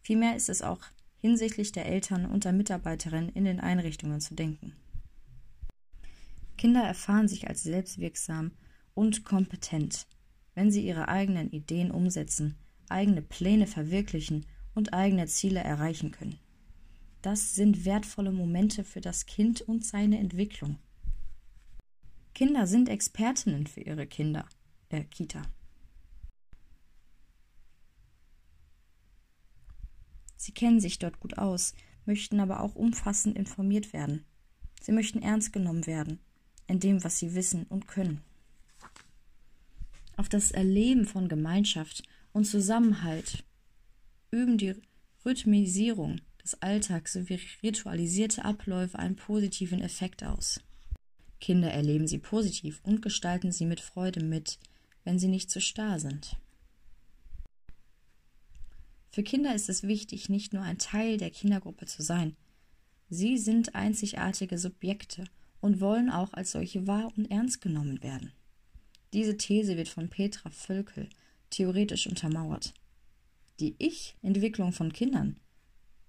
Vielmehr 0.03 0.35
ist 0.35 0.49
es 0.49 0.63
auch 0.63 0.81
hinsichtlich 1.21 1.73
der 1.73 1.87
Eltern 1.87 2.27
und 2.27 2.45
der 2.45 2.53
Mitarbeiterinnen 2.53 3.31
in 3.31 3.45
den 3.45 3.61
Einrichtungen 3.61 4.21
zu 4.21 4.35
denken. 4.35 4.75
Kinder 6.57 6.83
erfahren 6.83 7.29
sich 7.29 7.49
als 7.49 7.63
selbstwirksam 7.63 8.53
und 8.95 9.25
kompetent, 9.25 10.07
wenn 10.55 10.71
sie 10.71 10.87
ihre 10.87 11.09
eigenen 11.09 11.51
Ideen 11.51 11.91
umsetzen, 11.91 12.57
eigene 12.89 13.23
Pläne 13.23 13.67
verwirklichen 13.67 14.47
und 14.75 14.93
eigene 14.93 15.27
Ziele 15.27 15.61
erreichen 15.61 16.11
können. 16.11 16.39
Das 17.23 17.55
sind 17.55 17.85
wertvolle 17.85 18.33
Momente 18.33 18.85
für 18.85 19.01
das 19.01 19.27
Kind 19.27 19.61
und 19.63 19.85
seine 19.85 20.19
Entwicklung. 20.19 20.79
Kinder 22.35 22.67
sind 22.67 22.89
Expertinnen 22.89 23.67
für 23.67 23.81
ihre 23.81 24.07
Kinder, 24.07 24.47
äh, 24.89 25.05
Kita. 25.05 25.43
Sie 30.41 30.53
kennen 30.53 30.81
sich 30.81 30.99
dort 30.99 31.21
gut 31.21 31.37
aus, 31.37 31.75
möchten 32.07 32.41
aber 32.41 32.61
auch 32.61 32.75
umfassend 32.75 33.37
informiert 33.37 33.93
werden. 33.93 34.25
Sie 34.81 34.91
möchten 34.91 35.21
ernst 35.21 35.53
genommen 35.53 35.87
werden 35.87 36.19
in 36.67 36.81
dem, 36.81 37.05
was 37.05 37.19
sie 37.19 37.35
wissen 37.35 37.65
und 37.65 37.87
können. 37.87 38.23
Auf 40.17 40.31
das 40.31 40.51
Erleben 40.51 41.05
von 41.05 41.29
Gemeinschaft 41.29 42.05
und 42.33 42.45
Zusammenhalt 42.47 43.45
üben 44.31 44.57
die 44.57 44.77
Rhythmisierung 45.27 46.23
des 46.43 46.55
Alltags 46.63 47.13
sowie 47.13 47.39
ritualisierte 47.63 48.43
Abläufe 48.43 48.99
einen 48.99 49.17
positiven 49.17 49.83
Effekt 49.83 50.25
aus. 50.25 50.59
Kinder 51.39 51.71
erleben 51.71 52.07
sie 52.07 52.19
positiv 52.19 52.81
und 52.83 53.03
gestalten 53.03 53.53
sie 53.53 53.67
mit 53.67 53.81
Freude 53.81 54.25
mit, 54.25 54.59
wenn 55.05 55.19
sie 55.19 55.29
nicht 55.29 55.51
zu 55.51 55.61
starr 55.61 56.01
sind. 56.01 56.39
Für 59.11 59.23
Kinder 59.25 59.55
ist 59.55 59.69
es 59.69 59.83
wichtig, 59.83 60.29
nicht 60.29 60.53
nur 60.53 60.63
ein 60.63 60.79
Teil 60.79 61.17
der 61.17 61.31
Kindergruppe 61.31 61.87
zu 61.87 62.03
sein. 62.03 62.37
Sie 63.09 63.39
sind 63.39 63.75
einzigartige 63.75 64.57
Subjekte 64.57 65.25
und 65.61 65.81
wollen 65.81 66.11
auch 66.11 66.33
als 66.33 66.53
solche 66.53 66.87
wahr 66.87 67.13
und 67.17 67.31
ernst 67.31 67.61
genommen 67.61 68.03
werden. 68.03 68.33
Diese 69.13 69.37
These 69.37 69.77
wird 69.77 69.89
von 69.89 70.09
Petra 70.09 70.51
Völkel 70.51 71.09
theoretisch 71.51 72.07
untermauert. 72.07 72.73
Die 73.59 73.75
Ich-Entwicklung 73.79 74.73
von 74.73 74.93
Kindern 74.93 75.41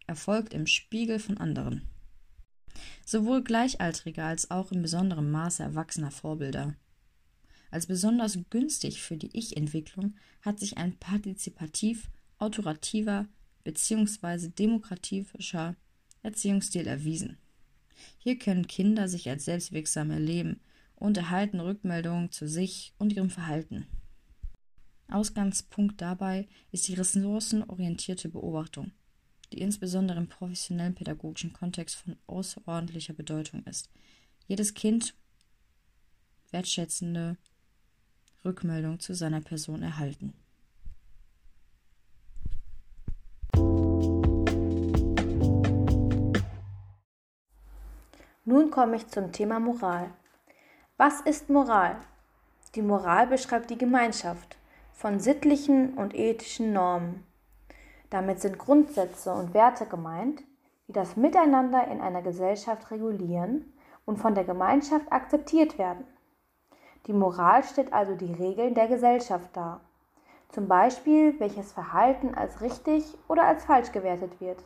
erfolgt 0.06 0.54
im 0.54 0.68
Spiegel 0.68 1.18
von 1.18 1.38
anderen. 1.38 1.82
Sowohl 3.06 3.44
Gleichaltrige 3.44 4.24
als 4.24 4.52
auch 4.52 4.72
in 4.72 4.82
besonderem 4.82 5.32
Maße 5.32 5.64
erwachsener 5.64 6.12
Vorbilder. 6.12 6.76
Als 7.72 7.88
besonders 7.88 8.38
günstig 8.50 9.02
für 9.02 9.18
die 9.18 9.36
Ich-Entwicklung 9.36 10.16
hat 10.42 10.60
sich 10.60 10.78
ein 10.78 10.98
partizipativ 10.98 12.10
autorativer 12.42 13.28
bzw. 13.64 14.50
demokratischer 14.50 15.76
Erziehungsstil 16.24 16.88
erwiesen. 16.88 17.38
Hier 18.18 18.38
können 18.38 18.68
Kinder 18.68 19.08
sich 19.08 19.30
als 19.30 19.46
selbstwirksam 19.46 20.12
erleben 20.12 20.60
und 20.96 21.18
erhalten 21.18 21.60
Rückmeldungen 21.60 22.32
zu 22.32 22.48
sich 22.48 22.94
und 22.98 23.14
ihrem 23.14 23.30
Verhalten. 23.30 23.88
Ausgangspunkt 25.08 26.02
dabei 26.02 26.48
ist 26.72 26.88
die 26.88 26.94
ressourcenorientierte 26.94 28.30
Beobachtung, 28.30 28.92
die 29.52 29.60
insbesondere 29.60 30.20
im 30.20 30.28
professionellen 30.28 30.96
pädagogischen 30.96 31.54
Kontext 31.54 31.96
von 31.96 32.16
außerordentlicher 32.28 33.14
Bedeutung 33.14 33.64
ist. 33.66 33.90
Jedes 34.48 34.74
Kind 34.74 35.14
wertschätzende 36.52 37.38
Rückmeldung 38.44 39.00
zu 39.00 39.14
seiner 39.14 39.42
Person 39.42 39.84
erhalten. 39.84 40.34
Nun 48.44 48.72
komme 48.72 48.96
ich 48.96 49.08
zum 49.08 49.32
Thema 49.32 49.60
Moral. 49.60 50.10
Was 50.98 51.22
ist 51.22 51.52
Moral? 51.52 51.98
Die 52.74 52.82
Moral 52.82 53.28
beschreibt 53.28 53.70
die 53.70 53.78
Gemeinschaft 53.78 54.58
von 54.94 55.20
sittlichen 55.20 55.94
und 55.94 56.16
ethischen 56.16 56.74
Normen. 56.74 57.24
Damit 58.10 58.42
sind 58.42 58.58
Grundsätze 58.58 59.32
und 59.32 59.54
Werte 59.54 59.86
gemeint, 59.86 60.42
die 60.88 60.92
das 60.92 61.18
Miteinander 61.18 61.88
in 61.88 62.02
einer 62.02 62.24
Gesellschaft 62.24 62.90
regulieren 62.90 63.74
und 64.06 64.18
von 64.18 64.34
der 64.34 64.44
Gemeinschaft 64.44 65.12
akzeptiert 65.12 65.78
werden. 65.78 66.04
Die 67.06 67.14
Moral 67.14 67.64
stellt 67.64 67.94
also 67.94 68.16
die 68.16 68.34
Regeln 68.34 68.74
der 68.74 68.88
Gesellschaft 68.88 69.56
dar. 69.56 69.82
Zum 70.50 70.68
Beispiel, 70.68 71.40
welches 71.40 71.74
Verhalten 71.74 72.34
als 72.34 72.62
richtig 72.62 73.06
oder 73.28 73.44
als 73.44 73.66
falsch 73.66 73.92
gewertet 73.92 74.42
wird 74.42 74.64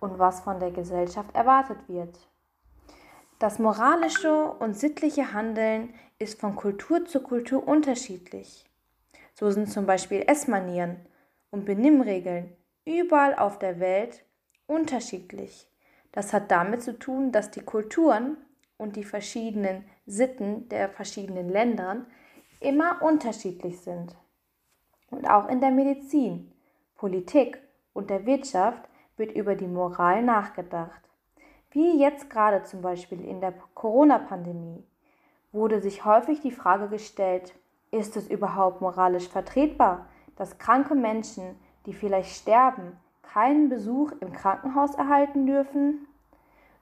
und 0.00 0.18
was 0.18 0.40
von 0.40 0.58
der 0.58 0.72
Gesellschaft 0.72 1.32
erwartet 1.32 1.78
wird. 1.88 2.18
Das 3.44 3.58
moralische 3.58 4.52
und 4.52 4.74
sittliche 4.74 5.34
Handeln 5.34 5.92
ist 6.18 6.40
von 6.40 6.56
Kultur 6.56 7.04
zu 7.04 7.20
Kultur 7.20 7.68
unterschiedlich. 7.68 8.64
So 9.34 9.50
sind 9.50 9.70
zum 9.70 9.84
Beispiel 9.84 10.24
Essmanieren 10.26 10.96
und 11.50 11.66
Benimmregeln 11.66 12.56
überall 12.86 13.34
auf 13.34 13.58
der 13.58 13.80
Welt 13.80 14.24
unterschiedlich. 14.66 15.68
Das 16.10 16.32
hat 16.32 16.50
damit 16.50 16.82
zu 16.82 16.98
tun, 16.98 17.32
dass 17.32 17.50
die 17.50 17.60
Kulturen 17.60 18.38
und 18.78 18.96
die 18.96 19.04
verschiedenen 19.04 19.84
Sitten 20.06 20.70
der 20.70 20.88
verschiedenen 20.88 21.50
Ländern 21.50 22.06
immer 22.60 23.02
unterschiedlich 23.02 23.78
sind. 23.78 24.16
Und 25.10 25.26
auch 25.28 25.50
in 25.50 25.60
der 25.60 25.70
Medizin, 25.70 26.50
Politik 26.94 27.58
und 27.92 28.08
der 28.08 28.24
Wirtschaft 28.24 28.88
wird 29.18 29.32
über 29.32 29.54
die 29.54 29.68
Moral 29.68 30.22
nachgedacht. 30.22 31.04
Wie 31.74 31.98
jetzt 31.98 32.30
gerade 32.30 32.62
zum 32.62 32.82
Beispiel 32.82 33.24
in 33.24 33.40
der 33.40 33.52
Corona-Pandemie 33.74 34.84
wurde 35.50 35.80
sich 35.80 36.04
häufig 36.04 36.40
die 36.40 36.52
Frage 36.52 36.88
gestellt, 36.88 37.52
ist 37.90 38.16
es 38.16 38.28
überhaupt 38.28 38.80
moralisch 38.80 39.28
vertretbar, 39.28 40.06
dass 40.36 40.58
kranke 40.58 40.94
Menschen, 40.94 41.58
die 41.86 41.92
vielleicht 41.92 42.30
sterben, 42.30 42.96
keinen 43.22 43.70
Besuch 43.70 44.12
im 44.20 44.32
Krankenhaus 44.32 44.94
erhalten 44.94 45.46
dürfen? 45.46 46.06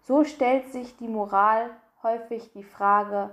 So 0.03 0.25
stellt 0.25 0.71
sich 0.71 0.95
die 0.99 1.09
Moral 1.09 1.71
häufig 2.03 2.53
die 2.53 2.63
Frage, 2.63 3.31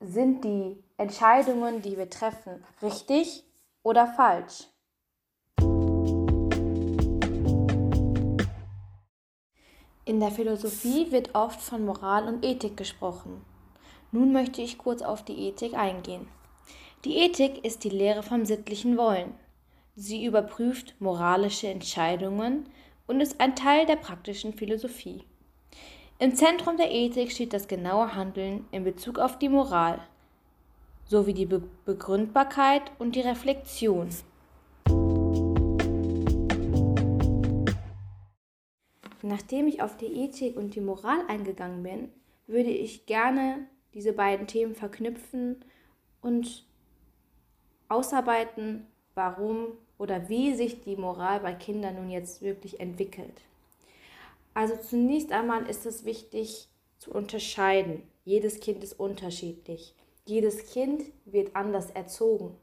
sind 0.00 0.44
die 0.44 0.84
Entscheidungen, 0.98 1.80
die 1.80 1.96
wir 1.96 2.10
treffen, 2.10 2.62
richtig 2.82 3.42
oder 3.82 4.06
falsch? 4.06 4.68
In 10.08 10.20
der 10.20 10.30
Philosophie 10.30 11.12
wird 11.12 11.34
oft 11.34 11.60
von 11.60 11.84
Moral 11.84 12.28
und 12.28 12.42
Ethik 12.42 12.78
gesprochen. 12.78 13.44
Nun 14.10 14.32
möchte 14.32 14.62
ich 14.62 14.78
kurz 14.78 15.02
auf 15.02 15.22
die 15.22 15.38
Ethik 15.46 15.74
eingehen. 15.74 16.26
Die 17.04 17.18
Ethik 17.18 17.62
ist 17.62 17.84
die 17.84 17.90
Lehre 17.90 18.22
vom 18.22 18.46
sittlichen 18.46 18.96
Wollen. 18.96 19.34
Sie 19.96 20.24
überprüft 20.24 20.94
moralische 20.98 21.68
Entscheidungen 21.68 22.70
und 23.06 23.20
ist 23.20 23.38
ein 23.38 23.54
Teil 23.54 23.84
der 23.84 23.96
praktischen 23.96 24.54
Philosophie. 24.54 25.24
Im 26.18 26.34
Zentrum 26.34 26.78
der 26.78 26.90
Ethik 26.90 27.30
steht 27.30 27.52
das 27.52 27.68
genaue 27.68 28.14
Handeln 28.14 28.64
in 28.70 28.84
Bezug 28.84 29.18
auf 29.18 29.38
die 29.38 29.50
Moral 29.50 30.00
sowie 31.04 31.34
die 31.34 31.44
Be 31.44 31.62
Begründbarkeit 31.84 32.92
und 32.98 33.14
die 33.14 33.20
Reflexion. 33.20 34.08
Nachdem 39.22 39.66
ich 39.66 39.82
auf 39.82 39.96
die 39.96 40.06
Ethik 40.06 40.56
und 40.56 40.74
die 40.74 40.80
Moral 40.80 41.20
eingegangen 41.28 41.82
bin, 41.82 42.10
würde 42.46 42.70
ich 42.70 43.06
gerne 43.06 43.66
diese 43.94 44.12
beiden 44.12 44.46
Themen 44.46 44.74
verknüpfen 44.74 45.64
und 46.20 46.66
ausarbeiten, 47.88 48.86
warum 49.14 49.72
oder 49.98 50.28
wie 50.28 50.54
sich 50.54 50.80
die 50.82 50.96
Moral 50.96 51.40
bei 51.40 51.54
Kindern 51.54 51.96
nun 51.96 52.10
jetzt 52.10 52.42
wirklich 52.42 52.80
entwickelt. 52.80 53.42
Also 54.54 54.76
zunächst 54.76 55.32
einmal 55.32 55.68
ist 55.68 55.86
es 55.86 56.04
wichtig 56.04 56.68
zu 56.98 57.12
unterscheiden. 57.12 58.02
Jedes 58.24 58.60
Kind 58.60 58.82
ist 58.82 58.98
unterschiedlich. 58.98 59.94
Jedes 60.26 60.72
Kind 60.72 61.04
wird 61.24 61.56
anders 61.56 61.90
erzogen. 61.90 62.56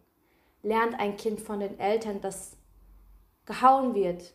Lernt 0.62 1.00
ein 1.00 1.18
Kind 1.18 1.42
von 1.42 1.60
den 1.60 1.80
Eltern, 1.80 2.22
dass 2.22 2.58
gehauen 3.46 3.96
wird 3.96 4.34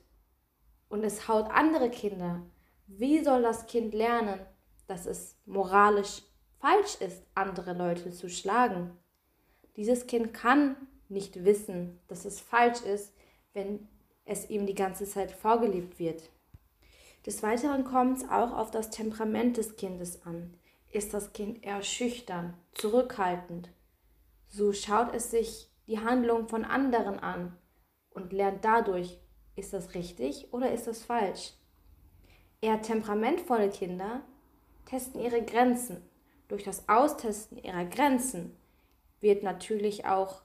und 0.90 1.02
es 1.02 1.26
haut 1.26 1.50
andere 1.50 1.88
Kinder. 1.88 2.42
Wie 2.87 3.25
soll 3.25 3.40
das 3.40 3.66
Kind 3.66 3.94
lernen, 3.94 4.38
dass 4.87 5.06
es 5.06 5.38
moralisch 5.47 6.23
falsch 6.59 6.97
ist, 7.00 7.25
andere 7.35 7.73
Leute 7.73 8.11
zu 8.11 8.28
schlagen? 8.28 8.99
Dieses 9.76 10.06
Kind 10.06 10.35
kann 10.35 10.76
nicht 11.09 11.44
wissen, 11.47 11.99
dass 12.09 12.26
es 12.26 12.38
falsch 12.40 12.82
ist, 12.82 13.14
wenn 13.55 13.88
es 14.26 14.50
ihm 14.50 14.66
die 14.66 14.74
ganze 14.74 15.07
Zeit 15.07 15.33
vorgelebt 15.33 15.98
wird. 15.98 16.31
Des 17.24 17.42
Weiteren 17.42 17.85
kommt 17.85 18.18
es 18.18 18.29
auch 18.29 18.53
auf 18.53 18.70
das 18.70 18.90
Temperament 18.90 19.57
des 19.57 19.76
Kindes 19.76 20.26
an. 20.26 20.55
Ist 20.90 21.14
das 21.14 21.33
Kind 21.33 21.64
eher 21.64 21.83
schüchtern, 21.83 22.55
zurückhaltend, 22.72 23.70
so 24.53 24.72
schaut 24.72 25.14
es 25.14 25.31
sich 25.31 25.70
die 25.87 26.00
Handlung 26.00 26.48
von 26.48 26.64
anderen 26.64 27.20
an 27.20 27.57
und 28.11 28.33
lernt 28.33 28.64
dadurch, 28.64 29.20
ist 29.61 29.73
das 29.73 29.94
richtig 29.94 30.53
oder 30.53 30.73
ist 30.73 30.87
das 30.87 31.03
falsch. 31.03 31.53
Eher 32.61 32.83
temperamentvolle 32.83 33.70
Kinder 33.70 34.23
testen 34.87 35.20
ihre 35.20 35.42
Grenzen. 35.42 36.03
Durch 36.49 36.64
das 36.64 36.88
Austesten 36.88 37.59
ihrer 37.59 37.85
Grenzen 37.85 38.57
wird 39.20 39.42
natürlich 39.42 40.05
auch 40.05 40.42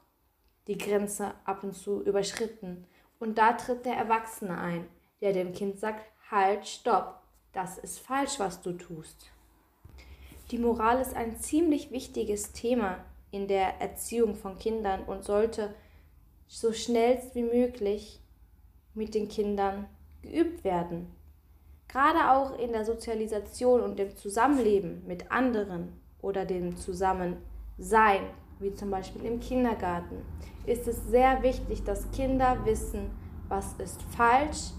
die 0.67 0.77
Grenze 0.77 1.33
ab 1.45 1.63
und 1.63 1.73
zu 1.73 2.01
überschritten. 2.03 2.85
Und 3.19 3.37
da 3.37 3.53
tritt 3.53 3.85
der 3.85 3.95
Erwachsene 3.95 4.57
ein, 4.57 4.87
der 5.21 5.33
dem 5.33 5.53
Kind 5.53 5.79
sagt, 5.79 6.05
halt, 6.29 6.67
stopp, 6.67 7.21
das 7.53 7.77
ist 7.77 7.99
falsch, 7.99 8.39
was 8.39 8.61
du 8.61 8.73
tust. 8.73 9.31
Die 10.51 10.57
Moral 10.57 11.01
ist 11.01 11.15
ein 11.15 11.39
ziemlich 11.39 11.91
wichtiges 11.91 12.51
Thema 12.51 13.03
in 13.31 13.47
der 13.47 13.81
Erziehung 13.81 14.35
von 14.35 14.57
Kindern 14.57 15.03
und 15.03 15.23
sollte 15.23 15.73
so 16.47 16.71
schnell 16.73 17.19
wie 17.33 17.43
möglich 17.43 18.21
mit 18.95 19.13
den 19.13 19.27
Kindern 19.27 19.85
geübt 20.21 20.63
werden. 20.63 21.07
Gerade 21.87 22.31
auch 22.31 22.57
in 22.57 22.71
der 22.71 22.83
Sozialisation 22.83 23.81
und 23.81 23.99
dem 23.99 24.15
Zusammenleben 24.15 25.05
mit 25.05 25.31
anderen 25.31 25.93
oder 26.21 26.45
dem 26.45 26.75
Zusammensein, 26.77 28.21
wie 28.59 28.73
zum 28.73 28.89
Beispiel 28.89 29.25
im 29.25 29.39
Kindergarten, 29.39 30.23
ist 30.65 30.87
es 30.87 31.07
sehr 31.07 31.43
wichtig, 31.43 31.83
dass 31.83 32.09
Kinder 32.11 32.65
wissen, 32.65 33.11
was 33.47 33.73
ist 33.73 34.01
falsch 34.17 34.71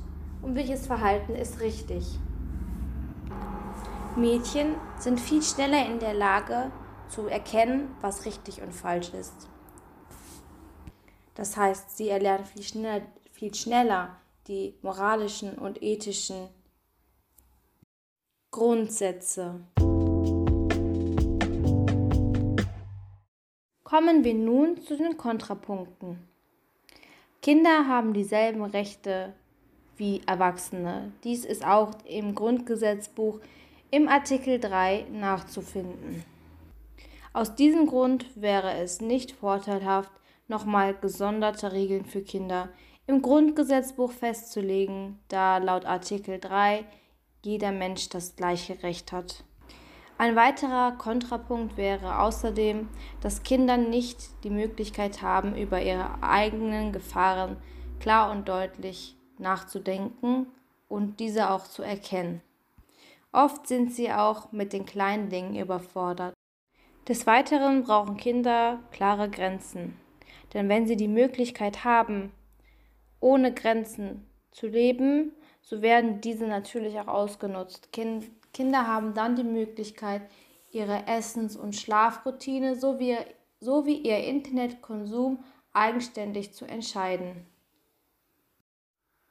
und 0.42 0.56
welches 0.56 0.86
Verhalten 0.86 1.34
ist 1.34 1.60
richtig. 1.60 2.18
Mädchen 4.16 4.74
sind 4.98 5.20
viel 5.20 5.42
schneller 5.42 5.86
in 5.86 5.98
der 5.98 6.14
Lage 6.14 6.70
zu 7.08 7.26
erkennen, 7.28 7.94
was 8.00 8.24
richtig 8.24 8.62
und 8.62 8.72
falsch 8.72 9.12
ist. 9.14 9.48
Das 11.34 11.56
heißt, 11.56 11.96
sie 11.96 12.08
erlernen 12.08 12.46
viel 12.46 12.62
schneller, 12.62 13.02
viel 13.36 13.54
schneller 13.54 14.16
die 14.48 14.74
moralischen 14.80 15.58
und 15.58 15.82
ethischen 15.82 16.48
Grundsätze. 18.50 19.60
Kommen 23.84 24.24
wir 24.24 24.34
nun 24.34 24.80
zu 24.80 24.96
den 24.96 25.18
Kontrapunkten. 25.18 26.26
Kinder 27.42 27.86
haben 27.86 28.14
dieselben 28.14 28.64
Rechte 28.64 29.34
wie 29.98 30.22
Erwachsene. 30.26 31.12
Dies 31.22 31.44
ist 31.44 31.64
auch 31.64 31.90
im 32.06 32.34
Grundgesetzbuch 32.34 33.40
im 33.90 34.08
Artikel 34.08 34.58
3 34.58 35.08
nachzufinden. 35.12 36.24
Aus 37.34 37.54
diesem 37.54 37.86
Grund 37.86 38.24
wäre 38.34 38.72
es 38.78 39.02
nicht 39.02 39.32
vorteilhaft, 39.32 40.12
nochmal 40.48 40.94
gesonderte 40.94 41.72
Regeln 41.72 42.06
für 42.06 42.22
Kinder 42.22 42.70
im 43.06 43.22
Grundgesetzbuch 43.22 44.10
festzulegen, 44.10 45.18
da 45.28 45.58
laut 45.58 45.84
Artikel 45.84 46.38
3 46.38 46.84
jeder 47.44 47.70
Mensch 47.70 48.08
das 48.08 48.34
gleiche 48.34 48.82
Recht 48.82 49.12
hat. 49.12 49.44
Ein 50.18 50.34
weiterer 50.34 50.92
Kontrapunkt 50.92 51.76
wäre 51.76 52.20
außerdem, 52.20 52.88
dass 53.20 53.42
Kinder 53.42 53.76
nicht 53.76 54.42
die 54.44 54.50
Möglichkeit 54.50 55.22
haben, 55.22 55.54
über 55.54 55.80
ihre 55.80 56.22
eigenen 56.22 56.92
Gefahren 56.92 57.56
klar 58.00 58.30
und 58.32 58.48
deutlich 58.48 59.16
nachzudenken 59.38 60.46
und 60.88 61.20
diese 61.20 61.50
auch 61.50 61.64
zu 61.64 61.82
erkennen. 61.82 62.42
Oft 63.30 63.66
sind 63.66 63.92
sie 63.92 64.10
auch 64.10 64.50
mit 64.52 64.72
den 64.72 64.86
kleinen 64.86 65.28
Dingen 65.28 65.54
überfordert. 65.54 66.34
Des 67.06 67.26
Weiteren 67.26 67.84
brauchen 67.84 68.16
Kinder 68.16 68.80
klare 68.90 69.30
Grenzen, 69.30 69.96
denn 70.54 70.68
wenn 70.68 70.86
sie 70.86 70.96
die 70.96 71.08
Möglichkeit 71.08 71.84
haben, 71.84 72.32
ohne 73.26 73.52
Grenzen 73.52 74.24
zu 74.52 74.68
leben, 74.68 75.32
so 75.60 75.82
werden 75.82 76.20
diese 76.20 76.46
natürlich 76.46 77.00
auch 77.00 77.08
ausgenutzt. 77.08 77.90
Kind, 77.92 78.26
Kinder 78.52 78.86
haben 78.86 79.14
dann 79.14 79.34
die 79.34 79.42
Möglichkeit, 79.42 80.22
ihre 80.70 81.08
Essens- 81.08 81.56
und 81.56 81.74
Schlafroutine 81.74 82.76
sowie, 82.76 83.16
sowie 83.58 83.96
ihr 83.96 84.18
Internetkonsum 84.18 85.42
eigenständig 85.72 86.54
zu 86.54 86.66
entscheiden. 86.66 87.46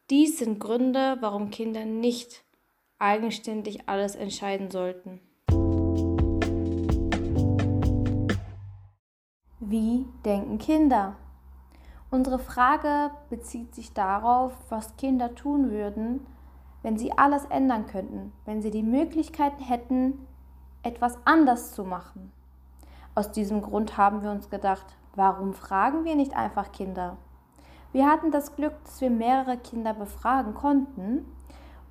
Dies 0.10 0.40
sind 0.40 0.60
Gründe, 0.60 1.18
warum 1.22 1.50
Kinder 1.50 1.86
nicht 1.86 2.44
eigenständig 3.00 3.88
alles 3.88 4.16
entscheiden 4.16 4.72
sollten. 4.72 5.22
Wie 9.62 10.06
denken 10.26 10.58
Kinder? 10.58 11.16
Unsere 12.16 12.40
Frage 12.40 13.12
bezieht 13.30 13.76
sich 13.76 13.92
darauf, 13.92 14.54
was 14.70 14.96
Kinder 14.96 15.36
tun 15.36 15.70
würden, 15.70 16.26
wenn 16.82 16.98
sie 16.98 17.12
alles 17.18 17.44
ändern 17.44 17.88
könnten, 17.88 18.32
wenn 18.46 18.62
sie 18.62 18.72
die 18.72 18.84
Möglichkeit 18.84 19.52
hätten, 19.60 20.26
etwas 20.82 21.18
anders 21.26 21.74
zu 21.74 21.84
machen. 21.84 22.32
Aus 23.16 23.34
diesem 23.34 23.62
Grund 23.62 23.98
haben 23.98 24.24
wir 24.24 24.32
uns 24.32 24.50
gedacht, 24.50 24.86
warum 25.16 25.54
fragen 25.54 26.06
wir 26.06 26.16
nicht 26.16 26.38
einfach 26.38 26.72
Kinder? 26.72 27.18
Wir 27.92 28.10
hatten 28.10 28.32
das 28.32 28.56
Glück, 28.56 28.82
dass 28.86 29.02
wir 29.02 29.10
mehrere 29.10 29.58
Kinder 29.58 29.94
befragen 29.94 30.54
konnten 30.54 31.26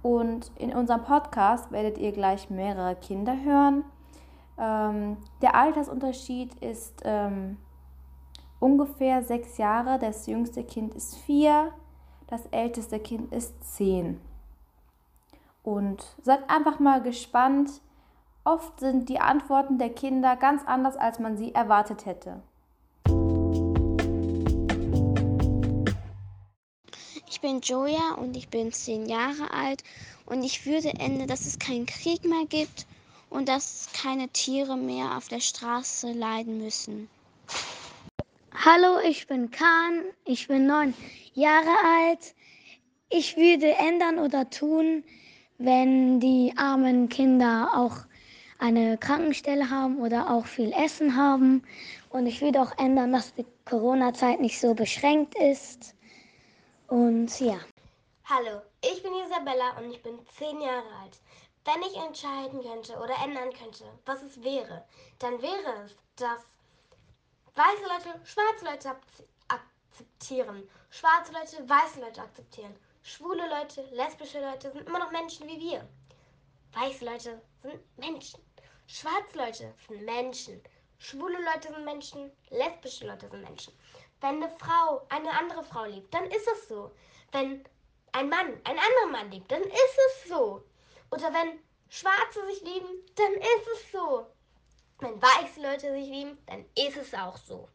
und 0.00 0.50
in 0.56 0.74
unserem 0.74 1.02
Podcast 1.02 1.70
werdet 1.70 1.98
ihr 1.98 2.12
gleich 2.12 2.48
mehrere 2.48 2.96
Kinder 2.96 3.36
hören. 3.44 3.84
Ähm, 4.56 5.18
der 5.42 5.54
Altersunterschied 5.54 6.54
ist 6.62 7.02
ähm, 7.04 7.58
ungefähr 8.64 9.22
sechs 9.22 9.58
Jahre. 9.58 9.98
Das 9.98 10.26
jüngste 10.26 10.64
Kind 10.64 10.94
ist 10.94 11.16
vier, 11.18 11.70
das 12.28 12.46
älteste 12.46 12.98
Kind 12.98 13.30
ist 13.30 13.52
zehn. 13.62 14.18
Und 15.62 16.02
seid 16.22 16.48
einfach 16.48 16.80
mal 16.80 17.02
gespannt. 17.02 17.70
Oft 18.42 18.80
sind 18.80 19.10
die 19.10 19.20
Antworten 19.20 19.78
der 19.78 19.90
Kinder 19.90 20.36
ganz 20.36 20.62
anders, 20.64 20.96
als 20.96 21.18
man 21.18 21.36
sie 21.36 21.54
erwartet 21.54 22.06
hätte. 22.06 22.42
Ich 27.28 27.40
bin 27.42 27.60
Joja 27.60 28.14
und 28.16 28.34
ich 28.34 28.48
bin 28.48 28.72
zehn 28.72 29.04
Jahre 29.06 29.52
alt 29.52 29.84
und 30.24 30.42
ich 30.42 30.64
würde 30.64 30.94
ändern, 30.98 31.28
dass 31.28 31.44
es 31.44 31.58
keinen 31.58 31.84
Krieg 31.84 32.24
mehr 32.24 32.46
gibt 32.48 32.86
und 33.28 33.48
dass 33.48 33.90
keine 33.92 34.28
Tiere 34.28 34.78
mehr 34.78 35.18
auf 35.18 35.28
der 35.28 35.40
Straße 35.40 36.12
leiden 36.12 36.58
müssen. 36.58 37.10
Hallo, 38.56 39.00
ich 39.04 39.26
bin 39.26 39.50
Kahn, 39.50 40.04
ich 40.24 40.46
bin 40.46 40.68
neun 40.68 40.94
Jahre 41.34 41.74
alt. 41.84 42.34
Ich 43.10 43.36
würde 43.36 43.72
ändern 43.72 44.18
oder 44.20 44.48
tun, 44.48 45.02
wenn 45.58 46.20
die 46.20 46.54
armen 46.56 47.08
Kinder 47.08 47.68
auch 47.74 47.96
eine 48.60 48.96
Krankenstelle 48.96 49.68
haben 49.68 49.98
oder 49.98 50.30
auch 50.30 50.46
viel 50.46 50.72
Essen 50.72 51.16
haben. 51.16 51.64
Und 52.10 52.26
ich 52.26 52.40
würde 52.40 52.62
auch 52.62 52.78
ändern, 52.78 53.12
dass 53.12 53.34
die 53.34 53.44
Corona-Zeit 53.64 54.40
nicht 54.40 54.60
so 54.60 54.72
beschränkt 54.72 55.34
ist. 55.40 55.96
Und 56.86 57.40
ja. 57.40 57.58
Hallo, 58.24 58.62
ich 58.84 59.02
bin 59.02 59.12
Isabella 59.26 59.76
und 59.78 59.90
ich 59.90 60.00
bin 60.00 60.16
zehn 60.38 60.60
Jahre 60.60 60.88
alt. 61.02 61.20
Wenn 61.64 61.82
ich 61.82 61.96
entscheiden 61.96 62.62
könnte 62.62 62.94
oder 62.98 63.14
ändern 63.24 63.52
könnte, 63.52 63.84
was 64.06 64.22
es 64.22 64.42
wäre, 64.44 64.84
dann 65.18 65.42
wäre 65.42 65.84
es, 65.84 65.96
dass 66.16 66.53
weiße 67.54 67.82
Leute 67.82 68.20
schwarze 68.26 68.64
Leute 68.64 68.96
akzeptieren, 69.48 70.68
schwarze 70.90 71.32
Leute 71.32 71.68
weiße 71.68 72.00
Leute 72.00 72.22
akzeptieren, 72.22 72.74
schwule 73.02 73.48
Leute, 73.48 73.82
lesbische 73.92 74.40
Leute 74.40 74.72
sind 74.72 74.88
immer 74.88 74.98
noch 74.98 75.12
Menschen 75.12 75.46
wie 75.46 75.60
wir. 75.60 75.88
Weiße 76.72 77.04
Leute 77.04 77.40
sind 77.62 77.98
Menschen, 77.98 78.40
schwarze 78.86 79.38
Leute 79.38 79.74
sind 79.86 80.02
Menschen, 80.04 80.60
schwule 80.98 81.38
Leute 81.44 81.72
sind 81.72 81.84
Menschen, 81.84 82.32
lesbische 82.50 83.06
Leute 83.06 83.28
sind 83.28 83.42
Menschen. 83.42 83.72
Wenn 84.20 84.42
eine 84.42 84.50
Frau 84.58 85.06
eine 85.10 85.30
andere 85.30 85.62
Frau 85.62 85.84
liebt, 85.84 86.12
dann 86.12 86.24
ist 86.30 86.48
es 86.48 86.68
so. 86.68 86.90
Wenn 87.30 87.64
ein 88.12 88.28
Mann 88.28 88.60
einen 88.64 88.78
anderen 88.78 89.12
Mann 89.12 89.30
liebt, 89.30 89.50
dann 89.50 89.62
ist 89.62 89.98
es 90.08 90.28
so. 90.28 90.64
Oder 91.10 91.32
wenn 91.32 91.60
Schwarze 91.88 92.44
sich 92.46 92.62
lieben, 92.62 92.88
dann 93.14 93.32
ist 93.34 93.68
es 93.74 93.92
so. 93.92 94.26
Wenn 95.00 95.20
weiße 95.20 95.60
Leute 95.60 95.92
sich 95.92 96.08
lieben, 96.08 96.38
dann 96.46 96.64
ist 96.76 96.96
es 96.96 97.14
auch 97.14 97.36
so. 97.36 97.68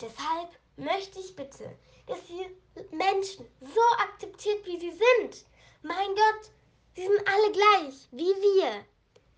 Deshalb 0.00 0.50
möchte 0.76 1.18
ich 1.18 1.34
bitte, 1.34 1.76
dass 2.06 2.30
ihr 2.30 2.46
Menschen 2.90 3.46
so 3.60 3.80
akzeptiert, 3.98 4.64
wie 4.66 4.78
sie 4.78 4.92
sind. 4.92 5.44
Mein 5.82 6.14
Gott, 6.14 6.50
sie 6.94 7.02
sind 7.02 7.28
alle 7.28 7.52
gleich, 7.52 8.08
wie 8.12 8.24
wir. 8.24 8.84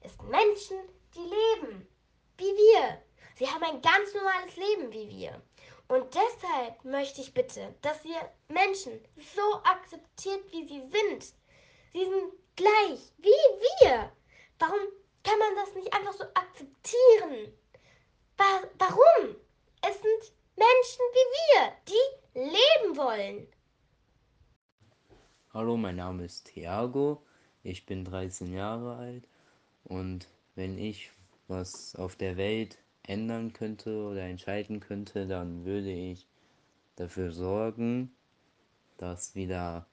Es 0.01 0.12
sind 0.12 0.29
Menschen, 0.29 0.79
die 1.14 1.21
leben, 1.21 1.88
wie 2.37 2.45
wir. 2.45 3.03
Sie 3.37 3.49
haben 3.49 3.62
ein 3.64 3.83
ganz 3.83 4.14
normales 4.14 4.57
Leben 4.57 4.92
wie 4.92 5.09
wir. 5.09 5.42
Und 5.88 6.14
deshalb 6.14 6.85
möchte 6.85 7.21
ich 7.21 7.35
bitte, 7.35 7.75
dass 7.83 8.05
ihr 8.05 8.33
Menschen 8.49 9.01
so 9.35 9.55
akzeptiert, 9.64 10.51
wie 10.51 10.66
sie 10.66 10.81
sind. 10.81 11.35
Sie 11.92 12.05
sind 12.05 12.33
gleich, 12.57 13.01
wie 13.18 13.85
wir. 13.85 14.12
Warum 14.59 14.81
kann 15.23 15.39
man 15.39 15.55
das 15.57 15.75
nicht 15.75 15.93
einfach 15.93 16.13
so 16.13 16.25
akzeptieren? 16.35 17.53
warum? 18.79 19.37
Es 19.83 19.95
sind 19.95 20.33
Menschen 20.57 21.05
wie 21.13 21.29
wir, 21.39 21.73
die 21.89 22.39
leben 22.41 22.97
wollen. 22.97 23.47
Hallo, 25.53 25.77
mein 25.77 25.97
Name 25.97 26.25
ist 26.25 26.47
Thiago. 26.47 27.23
Ich 27.63 27.87
bin 27.87 28.05
13 28.05 28.53
Jahre 28.53 28.97
alt 28.97 29.29
und 29.85 30.27
wenn 30.55 30.79
ich 30.79 31.11
was 31.47 31.95
auf 31.95 32.17
der 32.17 32.37
Welt 32.37 32.79
ändern 33.05 33.53
könnte 33.53 34.05
oder 34.05 34.23
entscheiden 34.23 34.81
könnte, 34.81 35.27
dann 35.27 35.65
würde 35.65 35.93
ich 35.93 36.27
dafür 36.97 37.31
sorgen, 37.31 38.15
dass 38.97 39.35
wieder 39.35 39.87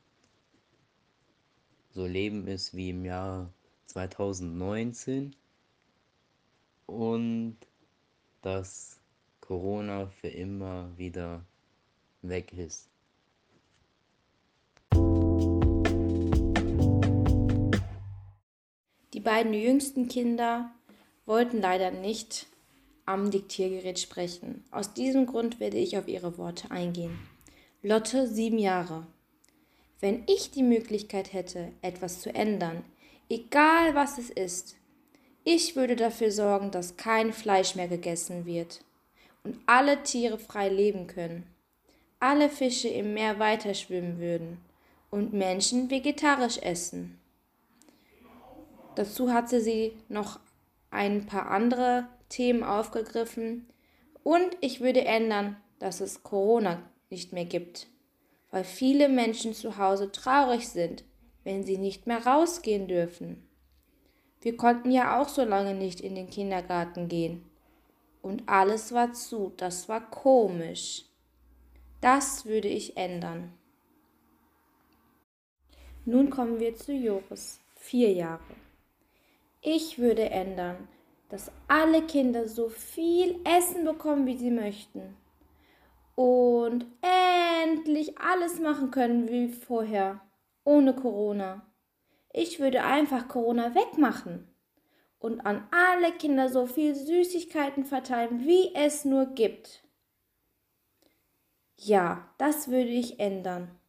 so 1.91 2.05
Leben 2.05 2.47
ist 2.47 2.73
wie 2.73 2.89
im 2.91 3.05
Jahr 3.05 3.51
2019 3.89 5.35
und 6.85 7.57
dass 8.41 8.99
Corona 9.41 10.07
für 10.07 10.27
immer 10.27 10.95
wieder 10.95 11.43
weg 12.21 12.53
ist. 12.53 12.87
Die 19.13 19.19
beiden 19.19 19.53
jüngsten 19.53 20.07
Kinder 20.07 20.71
wollten 21.25 21.59
leider 21.59 21.91
nicht 21.91 22.45
am 23.05 23.31
Diktiergerät 23.31 23.99
sprechen. 23.99 24.63
Aus 24.69 24.93
diesem 24.93 25.25
Grund 25.25 25.59
werde 25.59 25.77
ich 25.77 25.97
auf 25.97 26.07
ihre 26.07 26.37
Worte 26.37 26.69
eingehen. 26.69 27.19
Lotte, 27.81 28.27
sieben 28.27 28.59
Jahre. 28.59 29.07
Wenn 29.99 30.23
ich 30.27 30.51
die 30.51 30.63
Möglichkeit 30.63 31.33
hätte, 31.33 31.71
etwas 31.81 32.21
zu 32.21 32.33
ändern, 32.33 32.83
egal 33.29 33.95
was 33.95 34.17
es 34.17 34.29
ist, 34.29 34.75
ich 35.43 35.75
würde 35.75 35.95
dafür 35.95 36.31
sorgen, 36.31 36.71
dass 36.71 36.97
kein 36.97 37.31
Fleisch 37.31 37.75
mehr 37.75 37.87
gegessen 37.87 38.45
wird 38.45 38.83
und 39.43 39.57
alle 39.65 40.03
Tiere 40.03 40.37
frei 40.37 40.69
leben 40.69 41.07
können, 41.07 41.47
alle 42.19 42.49
Fische 42.49 42.89
im 42.89 43.13
Meer 43.13 43.39
weiterschwimmen 43.39 44.19
würden 44.19 44.59
und 45.09 45.33
Menschen 45.33 45.89
vegetarisch 45.89 46.57
essen. 46.57 47.19
Dazu 48.95 49.31
hatte 49.31 49.61
sie 49.61 49.93
noch 50.09 50.39
ein 50.91 51.25
paar 51.25 51.49
andere 51.49 52.07
Themen 52.27 52.63
aufgegriffen 52.63 53.67
und 54.23 54.57
ich 54.61 54.81
würde 54.81 55.05
ändern, 55.05 55.55
dass 55.79 56.01
es 56.01 56.23
Corona 56.23 56.83
nicht 57.09 57.31
mehr 57.31 57.45
gibt, 57.45 57.87
weil 58.51 58.63
viele 58.63 59.07
Menschen 59.07 59.53
zu 59.53 59.77
Hause 59.77 60.11
traurig 60.11 60.67
sind, 60.67 61.03
wenn 61.49 61.63
sie 61.63 61.79
nicht 61.79 62.05
mehr 62.05 62.27
rausgehen 62.27 62.87
dürfen. 62.87 63.43
Wir 64.39 64.55
konnten 64.55 64.91
ja 64.91 65.19
auch 65.19 65.27
so 65.27 65.43
lange 65.43 65.73
nicht 65.73 65.99
in 65.99 66.13
den 66.13 66.29
Kindergarten 66.29 67.07
gehen. 67.07 67.43
Und 68.21 68.47
alles 68.47 68.93
war 68.93 69.13
zu, 69.13 69.51
das 69.57 69.89
war 69.89 70.11
komisch. 70.11 71.05
Das 72.01 72.45
würde 72.45 72.67
ich 72.67 72.97
ändern. 72.97 73.51
Nun 76.05 76.29
kommen 76.29 76.59
wir 76.59 76.75
zu 76.75 76.93
Joris, 76.93 77.59
vier 77.75 78.13
Jahre. 78.13 78.55
Ich 79.63 79.97
würde 79.97 80.29
ändern, 80.29 80.87
dass 81.29 81.51
alle 81.67 82.03
Kinder 82.03 82.47
so 82.47 82.69
viel 82.69 83.39
Essen 83.43 83.85
bekommen, 83.85 84.27
wie 84.27 84.37
sie 84.37 84.51
möchten. 84.51 85.17
Und 86.13 86.85
endlich 87.01 88.19
alles 88.19 88.59
machen 88.59 88.91
können 88.91 89.27
wie 89.29 89.47
vorher, 89.47 90.21
ohne 90.69 90.93
Corona. 90.93 91.65
Ich 92.31 92.59
würde 92.59 92.83
einfach 92.83 93.27
Corona 93.27 93.73
wegmachen 93.73 94.47
und 95.17 95.41
an 95.41 95.67
alle 95.71 96.11
Kinder 96.13 96.47
so 96.47 96.67
viel 96.67 96.93
Süßigkeiten 96.93 97.85
verteilen, 97.85 98.45
wie 98.45 98.73
es 98.75 99.03
nur 99.03 99.25
gibt. 99.25 99.83
Ja, 101.75 102.29
das 102.37 102.67
würde 102.67 102.89
ich 102.89 103.19
ändern. 103.19 103.79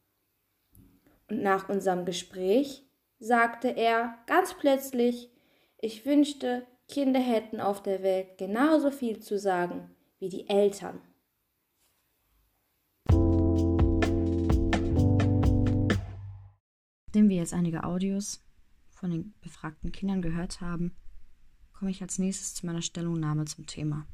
Und 1.29 1.43
nach 1.43 1.69
unserem 1.69 2.03
Gespräch 2.03 2.83
sagte 3.19 3.67
er 3.67 4.17
ganz 4.25 4.55
plötzlich, 4.55 5.31
ich 5.77 6.03
wünschte, 6.05 6.65
Kinder 6.87 7.19
hätten 7.19 7.61
auf 7.61 7.83
der 7.83 8.01
Welt 8.01 8.39
genauso 8.39 8.89
viel 8.89 9.19
zu 9.19 9.37
sagen 9.37 9.95
wie 10.17 10.29
die 10.29 10.49
Eltern. 10.49 10.99
Nachdem 17.11 17.27
wir 17.27 17.35
jetzt 17.35 17.53
einige 17.53 17.83
Audios 17.83 18.39
von 18.89 19.11
den 19.11 19.33
befragten 19.41 19.91
Kindern 19.91 20.21
gehört 20.21 20.61
haben, 20.61 20.95
komme 21.73 21.91
ich 21.91 22.01
als 22.01 22.19
nächstes 22.19 22.53
zu 22.53 22.65
meiner 22.65 22.81
Stellungnahme 22.81 23.43
zum 23.43 23.65
Thema. 23.65 24.07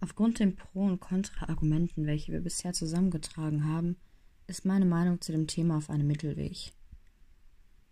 Aufgrund 0.00 0.38
den 0.38 0.56
Pro- 0.56 0.86
und 0.86 0.98
Kontra-Argumenten, 0.98 2.06
welche 2.06 2.32
wir 2.32 2.40
bisher 2.40 2.72
zusammengetragen 2.72 3.66
haben, 3.66 3.98
ist 4.46 4.64
meine 4.64 4.86
Meinung 4.86 5.20
zu 5.20 5.30
dem 5.30 5.46
Thema 5.46 5.76
auf 5.76 5.90
einem 5.90 6.06
Mittelweg. 6.06 6.72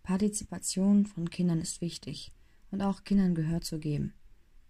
Partizipation 0.01 1.05
von 1.05 1.29
Kindern 1.29 1.61
ist 1.61 1.81
wichtig 1.81 2.31
und 2.71 2.81
auch 2.81 3.03
Kindern 3.03 3.35
Gehör 3.35 3.61
zu 3.61 3.77
geben. 3.77 4.15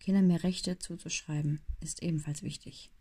Kindern 0.01 0.27
mehr 0.27 0.43
Rechte 0.43 0.79
zuzuschreiben, 0.79 1.61
ist 1.79 2.03
ebenfalls 2.03 2.43
wichtig. 2.43 2.91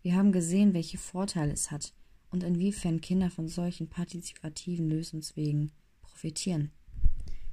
Wir 0.00 0.14
haben 0.16 0.32
gesehen, 0.32 0.72
welche 0.72 0.96
Vorteile 0.96 1.52
es 1.52 1.70
hat 1.70 1.92
und 2.30 2.42
inwiefern 2.42 3.00
Kinder 3.00 3.30
von 3.30 3.48
solchen 3.48 3.88
partizipativen 3.88 4.88
Lösungswegen 4.88 5.72
profitieren. 6.02 6.70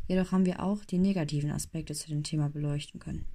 Jedoch 0.07 0.31
haben 0.31 0.45
wir 0.45 0.61
auch 0.61 0.83
die 0.83 0.97
negativen 0.97 1.51
Aspekte 1.51 1.93
zu 1.93 2.09
dem 2.09 2.23
Thema 2.23 2.49
beleuchten 2.49 2.99
können. 2.99 3.25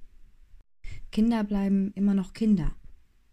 Kinder 1.11 1.43
bleiben 1.43 1.91
immer 1.93 2.13
noch 2.13 2.33
Kinder. 2.33 2.75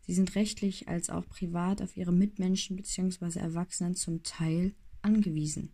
Sie 0.01 0.15
sind 0.15 0.35
rechtlich 0.35 0.89
als 0.89 1.11
auch 1.11 1.27
privat 1.29 1.83
auf 1.83 1.97
ihre 1.97 2.13
Mitmenschen 2.13 2.77
bzw. 2.77 3.39
Erwachsenen 3.39 3.95
zum 3.95 4.23
Teil 4.23 4.75
angewiesen. 5.03 5.73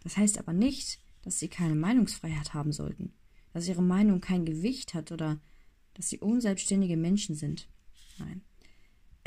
Das 0.00 0.16
heißt 0.16 0.38
aber 0.38 0.52
nicht, 0.52 1.00
dass 1.22 1.38
sie 1.38 1.48
keine 1.48 1.74
Meinungsfreiheit 1.74 2.54
haben 2.54 2.72
sollten, 2.72 3.12
dass 3.52 3.68
ihre 3.68 3.82
Meinung 3.82 4.20
kein 4.20 4.44
Gewicht 4.44 4.94
hat 4.94 5.10
oder 5.12 5.40
dass 5.94 6.08
sie 6.08 6.18
unselbstständige 6.18 6.96
Menschen 6.96 7.34
sind. 7.34 7.68
Nein. 8.18 8.42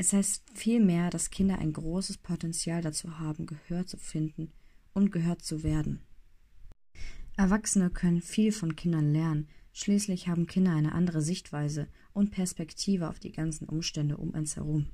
Es 0.00 0.12
heißt 0.12 0.44
vielmehr, 0.54 1.10
dass 1.10 1.30
Kinder 1.30 1.58
ein 1.58 1.72
großes 1.72 2.18
Potenzial 2.18 2.82
dazu 2.82 3.18
haben, 3.18 3.46
Gehör 3.46 3.84
zu 3.84 3.96
finden 3.96 4.52
und 4.92 5.10
gehört 5.10 5.42
zu 5.42 5.64
werden. 5.64 6.00
Erwachsene 7.36 7.90
können 7.90 8.22
viel 8.22 8.52
von 8.52 8.76
Kindern 8.76 9.12
lernen, 9.12 9.48
schließlich 9.72 10.28
haben 10.28 10.46
Kinder 10.46 10.72
eine 10.72 10.92
andere 10.92 11.20
Sichtweise 11.20 11.88
und 12.12 12.30
Perspektive 12.30 13.08
auf 13.08 13.18
die 13.18 13.32
ganzen 13.32 13.68
Umstände 13.68 14.16
um 14.16 14.30
uns 14.30 14.54
herum. 14.54 14.86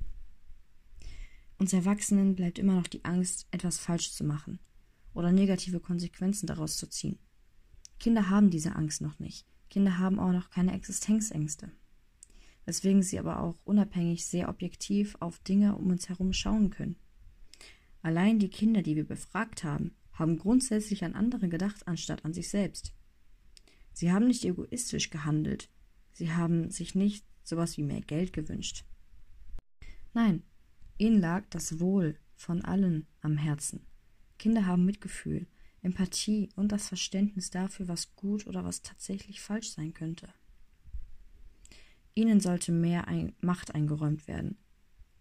Uns 1.59 1.71
Erwachsenen 1.71 2.35
bleibt 2.35 2.57
immer 2.57 2.73
noch 2.73 2.87
die 2.87 3.05
Angst, 3.05 3.47
etwas 3.51 3.77
falsch 3.77 4.11
zu 4.11 4.23
machen 4.23 4.59
oder 5.13 5.31
negative 5.31 5.79
Konsequenzen 5.79 6.47
daraus 6.47 6.77
zu 6.77 6.87
ziehen. 6.89 7.19
Kinder 7.99 8.29
haben 8.29 8.49
diese 8.49 8.75
Angst 8.75 9.01
noch 9.01 9.19
nicht. 9.19 9.45
Kinder 9.69 9.99
haben 9.99 10.19
auch 10.19 10.31
noch 10.31 10.49
keine 10.49 10.73
Existenzängste 10.73 11.71
weswegen 12.65 13.03
sie 13.03 13.19
aber 13.19 13.41
auch 13.41 13.59
unabhängig 13.63 14.25
sehr 14.25 14.49
objektiv 14.49 15.15
auf 15.19 15.39
Dinge 15.39 15.75
um 15.75 15.87
uns 15.91 16.09
herum 16.09 16.33
schauen 16.33 16.69
können. 16.69 16.97
Allein 18.01 18.39
die 18.39 18.49
Kinder, 18.49 18.81
die 18.81 18.95
wir 18.95 19.07
befragt 19.07 19.63
haben, 19.63 19.95
haben 20.13 20.37
grundsätzlich 20.37 21.03
an 21.03 21.13
andere 21.13 21.49
gedacht, 21.49 21.87
anstatt 21.87 22.25
an 22.25 22.33
sich 22.33 22.49
selbst. 22.49 22.93
Sie 23.93 24.11
haben 24.11 24.27
nicht 24.27 24.45
egoistisch 24.45 25.09
gehandelt, 25.09 25.69
sie 26.11 26.31
haben 26.31 26.69
sich 26.69 26.95
nicht 26.95 27.25
sowas 27.43 27.77
wie 27.77 27.83
mehr 27.83 28.01
Geld 28.01 28.33
gewünscht. 28.33 28.85
Nein, 30.13 30.43
ihnen 30.97 31.19
lag 31.19 31.45
das 31.49 31.79
Wohl 31.79 32.17
von 32.35 32.63
allen 32.63 33.07
am 33.21 33.37
Herzen. 33.37 33.85
Kinder 34.37 34.65
haben 34.65 34.85
Mitgefühl, 34.85 35.47
Empathie 35.81 36.49
und 36.55 36.71
das 36.71 36.87
Verständnis 36.87 37.49
dafür, 37.49 37.87
was 37.87 38.15
gut 38.15 38.47
oder 38.47 38.63
was 38.63 38.81
tatsächlich 38.81 39.41
falsch 39.41 39.71
sein 39.71 39.93
könnte. 39.93 40.27
Ihnen 42.15 42.39
sollte 42.39 42.71
mehr 42.71 43.07
ein 43.07 43.33
Macht 43.41 43.75
eingeräumt 43.75 44.27
werden. 44.27 44.57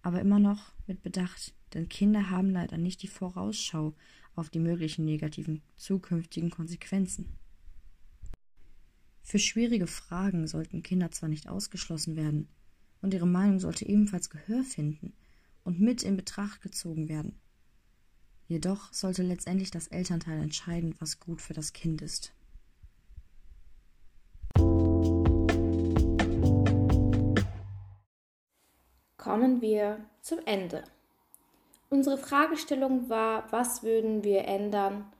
Aber 0.02 0.20
immer 0.20 0.38
noch 0.38 0.72
mit 0.86 1.02
Bedacht, 1.02 1.54
denn 1.74 1.88
Kinder 1.88 2.30
haben 2.30 2.50
leider 2.50 2.78
nicht 2.78 3.02
die 3.02 3.08
Vorausschau 3.08 3.94
auf 4.36 4.48
die 4.48 4.60
möglichen 4.60 5.04
negativen 5.04 5.62
zukünftigen 5.76 6.50
Konsequenzen. 6.50 7.36
Für 9.22 9.38
schwierige 9.38 9.86
Fragen 9.86 10.46
sollten 10.46 10.82
Kinder 10.82 11.10
zwar 11.10 11.28
nicht 11.28 11.48
ausgeschlossen 11.48 12.14
werden, 12.14 12.48
und 13.00 13.12
ihre 13.12 13.26
Meinung 13.26 13.58
sollte 13.58 13.86
ebenfalls 13.86 14.30
Gehör 14.30 14.62
finden 14.62 15.14
und 15.64 15.80
mit 15.80 16.02
in 16.02 16.16
Betracht 16.16 16.62
gezogen 16.62 17.08
werden. 17.08 17.40
Jedoch 18.46 18.92
sollte 18.92 19.22
letztendlich 19.22 19.70
das 19.70 19.88
Elternteil 19.88 20.40
entscheiden, 20.40 20.94
was 21.00 21.18
gut 21.18 21.40
für 21.40 21.54
das 21.54 21.72
Kind 21.72 22.02
ist. 22.02 22.33
Kommen 29.24 29.62
wir 29.62 30.04
zum 30.20 30.40
Ende. 30.44 30.84
Unsere 31.88 32.18
Fragestellung 32.18 33.08
war, 33.08 33.50
was 33.50 33.82
würden 33.82 34.22
wir 34.22 34.44
ändern 34.44 35.10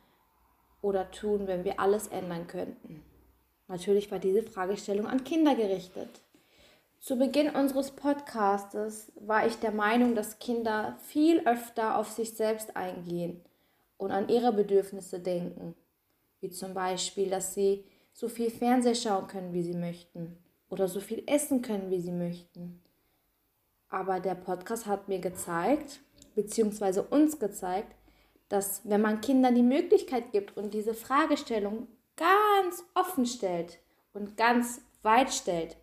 oder 0.83 1.11
tun, 1.11 1.47
wenn 1.47 1.65
wir 1.65 1.81
alles 1.81 2.09
ändern 2.09 2.47
könnten? 2.47 3.03
Natürlich 3.67 4.11
war 4.11 4.19
diese 4.19 4.43
Fragestellung 4.43 5.07
an 5.07 5.25
Kinder 5.25 5.55
gerichtet. 5.55 6.11
Zu 7.01 7.17
Beginn 7.17 7.49
unseres 7.49 7.93
Podcastes 7.93 9.11
war 9.17 9.47
ich 9.47 9.57
der 9.57 9.73
Meinung, 9.73 10.15
dass 10.15 10.39
Kinder 10.39 10.99
viel 11.01 11.41
öfter 11.47 11.97
auf 11.97 12.11
sich 12.11 12.35
selbst 12.35 12.77
eingehen 12.77 13.41
und 13.97 14.11
an 14.11 14.29
ihre 14.29 14.53
Bedürfnisse 14.53 15.19
denken, 15.19 15.75
wie 16.41 16.51
zum 16.51 16.75
Beispiel, 16.75 17.31
dass 17.31 17.55
sie 17.55 17.87
so 18.13 18.29
viel 18.29 18.51
Fernseh 18.51 18.95
schauen 18.95 19.29
können, 19.29 19.55
wie 19.55 19.63
sie 19.63 19.73
möchten 19.73 20.37
oder 20.69 20.89
so 20.89 21.01
viel 21.01 21.23
essen 21.27 21.63
können, 21.63 21.91
wie 21.91 22.01
sie 22.03 22.13
möchten 22.13 22.83
aber 23.95 24.19
der 24.19 24.35
Podcast 24.35 24.87
hat 24.87 25.09
mir 25.09 25.21
gezeigt, 25.21 26.01
beziehungsweise 26.35 27.05
uns 27.05 27.39
gezeigt, 27.39 27.95
dass 28.49 28.81
wenn 28.83 29.01
man 29.01 29.21
Kindern 29.21 29.55
die 29.55 29.63
Möglichkeit 29.63 30.33
gibt 30.33 30.57
und 30.57 30.75
diese 30.75 30.95
Fragestellung 30.95 31.87
ganz 32.17 32.85
offen 32.95 33.25
stellt 33.25 33.79
und 34.13 34.37
ganz 34.37 34.81
weit 35.05 35.33
stellt, 35.33 35.77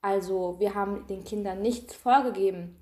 also 0.00 0.56
wir 0.58 0.74
haben 0.74 1.06
den 1.06 1.22
Kindern 1.22 1.60
nichts 1.60 1.94
vorgegeben, 1.94 2.76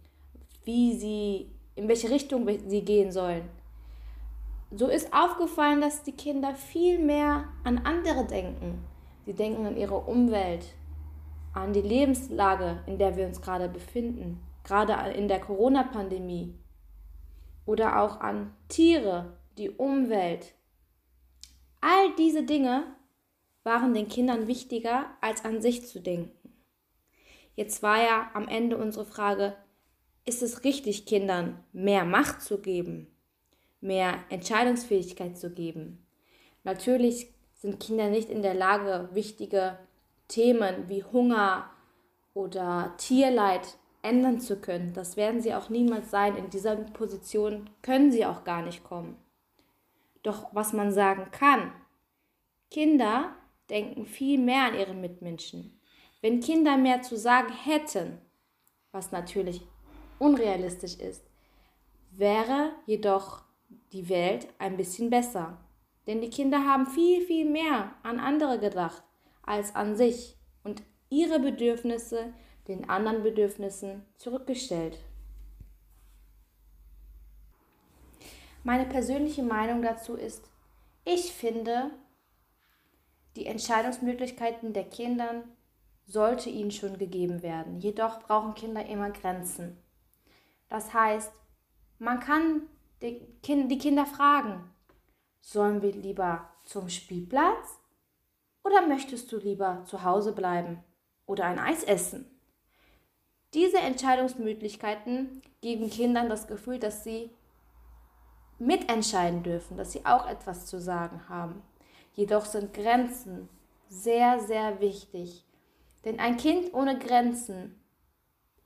wie 0.65 0.97
sie, 0.97 1.51
in 1.75 1.89
welche 1.89 2.11
Richtung 2.11 2.49
sie 2.69 2.85
gehen 2.85 3.11
sollen. 3.11 3.49
So 4.71 4.87
ist 4.87 5.13
aufgefallen, 5.13 5.81
dass 5.81 6.05
die 6.05 6.13
Kinder 6.13 6.55
viel 6.55 7.01
mehr 7.01 7.49
an 7.65 7.79
andere 7.79 8.25
denken. 8.27 8.85
Sie 9.27 9.33
denken 9.33 9.67
an 9.67 9.77
ihre 9.77 9.97
Umwelt, 9.97 10.67
an 11.53 11.73
die 11.73 11.83
Lebenslage, 11.83 12.85
in 12.87 12.97
der 12.99 13.17
wir 13.17 13.27
uns 13.27 13.43
gerade 13.43 13.69
befinden 13.69 14.41
gerade 14.69 15.13
in 15.13 15.29
der 15.29 15.41
Corona-Pandemie. 15.41 16.55
Oder 17.65 18.01
auch 18.03 18.21
an 18.21 18.55
Tiere, 18.69 19.39
die 19.57 19.71
Umwelt. 19.71 20.55
All 21.81 22.15
diese 22.17 22.43
Dinge 22.43 22.85
waren 23.65 23.95
den 23.95 24.09
Kindern 24.09 24.47
wichtiger, 24.47 25.07
als 25.21 25.45
an 25.45 25.61
sich 25.63 25.87
zu 25.87 26.01
denken. 26.01 26.53
Jetzt 27.55 27.83
war 27.83 28.01
ja 28.01 28.31
am 28.35 28.47
Ende 28.47 28.77
unsere 28.77 29.05
Frage, 29.05 29.57
ist 30.25 30.43
es 30.43 30.65
richtig, 30.65 31.07
Kindern 31.07 31.65
mehr 31.73 32.05
Macht 32.05 32.43
zu 32.43 32.61
geben, 32.61 33.09
mehr 33.81 34.19
Entscheidungsfähigkeit 34.29 35.37
zu 35.37 35.51
geben? 35.51 36.07
Natürlich 36.63 37.33
sind 37.55 37.81
Kinder 37.81 38.11
nicht 38.11 38.29
in 38.29 38.43
der 38.43 38.55
Lage, 38.55 39.09
wichtige 39.13 39.79
Themen 40.29 40.89
wie 40.89 41.03
Hunger 41.03 41.71
oder 42.35 42.95
Tierleid 42.99 43.79
ändern 44.03 44.41
zu 44.41 44.61
können. 44.61 44.93
Das 44.93 45.17
werden 45.17 45.41
sie 45.41 45.55
auch 45.55 45.69
niemals 45.69 46.11
sein. 46.11 46.37
In 46.37 46.51
dieser 46.51 46.77
Position 46.77 47.71
können 47.83 48.13
sie 48.13 48.25
auch 48.27 48.45
gar 48.45 48.63
nicht 48.63 48.85
kommen. 48.85 49.17
Doch 50.23 50.49
was 50.53 50.73
man 50.73 50.93
sagen 50.93 51.31
kann, 51.31 51.73
Kinder 52.71 53.35
denken 53.71 54.07
viel 54.07 54.39
mehr 54.39 54.65
an 54.65 54.75
ihre 54.75 54.95
Mitmenschen. 54.95 55.81
Wenn 56.21 56.41
Kinder 56.41 56.77
mehr 56.77 57.03
zu 57.03 57.17
sagen 57.17 57.53
hätten, 57.53 58.19
was 58.93 59.13
natürlich 59.13 59.63
unrealistisch 60.19 60.97
ist, 60.97 61.25
wäre 62.11 62.73
jedoch 62.87 63.43
die 63.93 64.09
Welt 64.09 64.49
ein 64.59 64.77
bisschen 64.77 65.11
besser. 65.11 65.59
Denn 66.07 66.21
die 66.21 66.31
Kinder 66.31 66.65
haben 66.65 66.87
viel, 66.87 67.21
viel 67.23 67.49
mehr 67.49 67.93
an 68.03 68.19
andere 68.19 68.59
gedacht 68.59 69.03
als 69.43 69.75
an 69.75 69.97
sich 69.97 70.37
und 70.65 70.83
ihre 71.11 71.39
Bedürfnisse 71.39 72.33
den 72.69 72.89
anderen 72.89 73.23
Bedürfnissen 73.23 74.05
zurückgestellt. 74.17 74.99
Meine 78.63 78.85
persönliche 78.85 79.43
Meinung 79.43 79.83
dazu 79.83 80.15
ist, 80.15 80.45
ich 81.05 81.33
finde, 81.33 81.91
die 83.35 83.47
Entscheidungsmöglichkeiten 83.47 84.75
der 84.75 84.85
Kinder 84.85 85.45
sollte 86.07 86.51
ihnen 86.51 86.71
schon 86.71 86.99
gegeben 86.99 87.43
werden. 87.43 87.81
Jedoch 87.81 88.21
brauchen 88.21 88.55
Kinder 88.55 88.85
immer 88.87 89.11
Grenzen. 89.11 89.83
Das 90.69 90.93
heißt, 90.93 91.33
man 91.99 92.21
kann 92.21 92.63
die 93.01 93.79
Kinder 93.79 94.05
fragen, 94.05 94.71
sollen 95.41 95.81
wir 95.83 95.93
lieber 95.93 96.51
zum 96.65 96.89
Spielplatz 96.89 97.79
oder 98.65 98.87
möchtest 98.87 99.33
du 99.33 99.39
lieber 99.39 99.85
zu 99.87 100.03
Hause 100.03 100.33
bleiben 100.33 100.85
oder 101.27 101.45
ein 101.45 101.59
Eis 101.59 101.85
essen? 101.85 102.38
Diese 103.55 103.79
Entscheidungsmöglichkeiten 103.79 105.43
geben 105.61 105.89
Kindern 105.89 106.29
das 106.29 106.47
Gefühl, 106.47 106.79
dass 106.79 107.05
sie 107.05 107.31
mitentscheiden 108.59 109.43
dürfen, 109.43 109.77
dass 109.77 109.93
sie 109.93 110.05
auch 110.05 110.29
etwas 110.29 110.67
zu 110.67 110.81
sagen 110.81 111.29
haben. 111.29 111.63
Jedoch 112.13 112.45
sind 112.45 112.75
Grenzen 112.75 113.49
sehr, 113.89 114.41
sehr 114.41 114.81
wichtig. 114.81 115.45
Denn 116.05 116.21
ein 116.21 116.37
Kind 116.37 116.75
ohne 116.75 116.99
Grenzen 116.99 117.81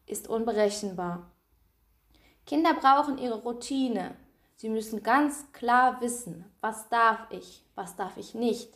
ist 0.07 0.29
unberechenbar. 0.29 1.31
Kinder 2.45 2.75
brauchen 2.75 3.19
ihre 3.19 3.43
Routine. 3.43 4.17
Sie 4.57 4.69
müssen 4.69 5.03
ganz 5.03 5.53
klar 5.53 6.01
wissen, 6.01 6.45
was 6.61 6.89
darf 6.89 7.27
ich, 7.31 7.65
was 7.75 7.97
darf 7.97 8.17
ich 8.17 8.35
nicht. 8.35 8.73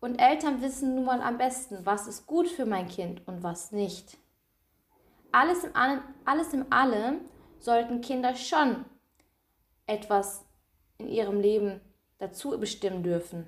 Und 0.00 0.16
Eltern 0.16 0.60
wissen 0.62 0.94
nun 0.94 1.04
mal 1.04 1.22
am 1.22 1.38
besten, 1.38 1.86
was 1.86 2.06
ist 2.06 2.26
gut 2.26 2.48
für 2.48 2.66
mein 2.66 2.88
Kind 2.88 3.26
und 3.26 3.42
was 3.42 3.72
nicht. 3.72 4.18
Alles 5.34 5.64
im, 5.64 5.74
Alle, 5.74 6.02
alles 6.26 6.52
im 6.52 6.66
Alle 6.68 7.18
sollten 7.58 8.02
Kinder 8.02 8.36
schon 8.36 8.84
etwas 9.86 10.44
in 10.98 11.08
ihrem 11.08 11.40
Leben 11.40 11.80
dazu 12.18 12.50
bestimmen 12.60 13.02
dürfen. 13.02 13.46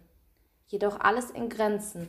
Jedoch 0.66 0.98
alles 0.98 1.30
in 1.30 1.50
Grenzen. 1.50 2.08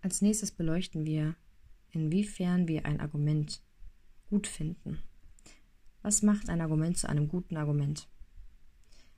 Als 0.00 0.22
nächstes 0.22 0.52
beleuchten 0.52 1.04
wir, 1.04 1.34
inwiefern 1.90 2.68
wir 2.68 2.86
ein 2.86 3.00
Argument 3.00 3.60
gut 4.30 4.46
finden. 4.46 5.02
Was 6.02 6.22
macht 6.22 6.48
ein 6.48 6.60
Argument 6.60 6.96
zu 6.98 7.08
einem 7.08 7.26
guten 7.26 7.56
Argument? 7.56 8.06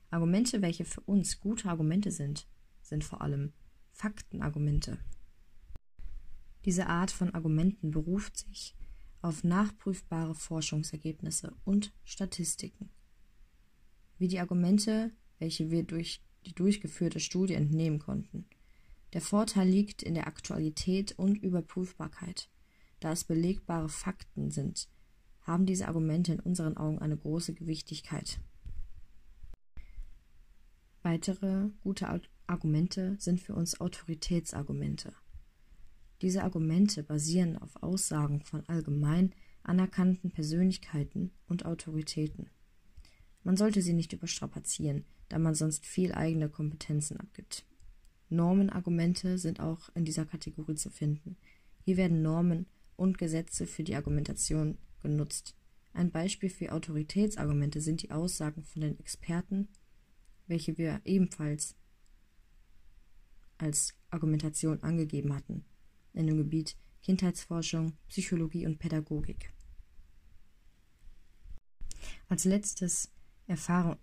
Argumente, 0.09 0.63
welche 0.63 0.85
für 0.85 1.01
uns 1.01 1.39
gute 1.39 1.69
Argumente 1.69 2.09
sind, 2.09 2.47
sind 2.81 3.03
vor 3.03 3.21
allem 3.21 3.53
Faktenargumente. 3.97 4.99
Diese 6.65 6.85
Art 6.85 7.09
von 7.09 7.33
Argumenten 7.33 7.89
beruft 7.89 8.37
sich 8.37 8.75
auf 9.23 9.43
nachprüfbare 9.43 10.35
Forschungsergebnisse 10.35 11.55
und 11.65 11.91
Statistiken. 12.03 12.91
Wie 14.19 14.27
die 14.27 14.39
Argumente, 14.39 15.11
welche 15.39 15.71
wir 15.71 15.81
durch 15.81 16.21
die 16.45 16.53
durchgeführte 16.53 17.19
Studie 17.19 17.55
entnehmen 17.55 17.97
konnten. 17.97 18.45
Der 19.13 19.21
Vorteil 19.21 19.67
liegt 19.67 20.03
in 20.03 20.13
der 20.13 20.27
Aktualität 20.27 21.17
und 21.17 21.37
Überprüfbarkeit. 21.37 22.49
Da 22.99 23.11
es 23.11 23.23
belegbare 23.23 23.89
Fakten 23.89 24.51
sind, 24.51 24.89
haben 25.41 25.65
diese 25.65 25.87
Argumente 25.87 26.33
in 26.33 26.39
unseren 26.39 26.77
Augen 26.77 26.99
eine 26.99 27.17
große 27.17 27.55
Gewichtigkeit. 27.55 28.39
Weitere 31.01 31.69
gute 31.81 32.09
Argumente 32.47 33.15
sind 33.19 33.41
für 33.41 33.53
uns 33.53 33.79
Autoritätsargumente. 33.79 35.13
Diese 36.21 36.43
Argumente 36.43 37.03
basieren 37.03 37.57
auf 37.57 37.83
Aussagen 37.83 38.41
von 38.41 38.67
allgemein 38.67 39.33
anerkannten 39.63 40.31
Persönlichkeiten 40.31 41.31
und 41.47 41.65
Autoritäten. 41.65 42.49
Man 43.43 43.57
sollte 43.57 43.81
sie 43.81 43.93
nicht 43.93 44.13
überstrapazieren, 44.13 45.05
da 45.29 45.39
man 45.39 45.55
sonst 45.55 45.85
viel 45.85 46.13
eigene 46.13 46.49
Kompetenzen 46.49 47.17
abgibt. 47.17 47.65
Normenargumente 48.29 49.37
sind 49.37 49.59
auch 49.59 49.89
in 49.95 50.05
dieser 50.05 50.25
Kategorie 50.25 50.75
zu 50.75 50.89
finden. 50.89 51.37
Hier 51.83 51.97
werden 51.97 52.21
Normen 52.21 52.65
und 52.95 53.17
Gesetze 53.17 53.67
für 53.67 53.83
die 53.83 53.95
Argumentation 53.95 54.77
genutzt. 55.01 55.55
Ein 55.93 56.11
Beispiel 56.11 56.49
für 56.49 56.71
Autoritätsargumente 56.71 57.81
sind 57.81 58.03
die 58.03 58.11
Aussagen 58.11 58.63
von 58.63 58.81
den 58.81 58.99
Experten, 58.99 59.67
welche 60.47 60.77
wir 60.77 61.01
ebenfalls 61.05 61.75
als 63.57 63.93
Argumentation 64.09 64.81
angegeben 64.83 65.33
hatten, 65.33 65.65
in 66.13 66.27
dem 66.27 66.37
Gebiet 66.37 66.77
Kindheitsforschung, 67.01 67.93
Psychologie 68.09 68.65
und 68.65 68.79
Pädagogik. 68.79 69.53
Als 72.29 72.45
letztes 72.45 73.11
Erfahrung, 73.47 73.97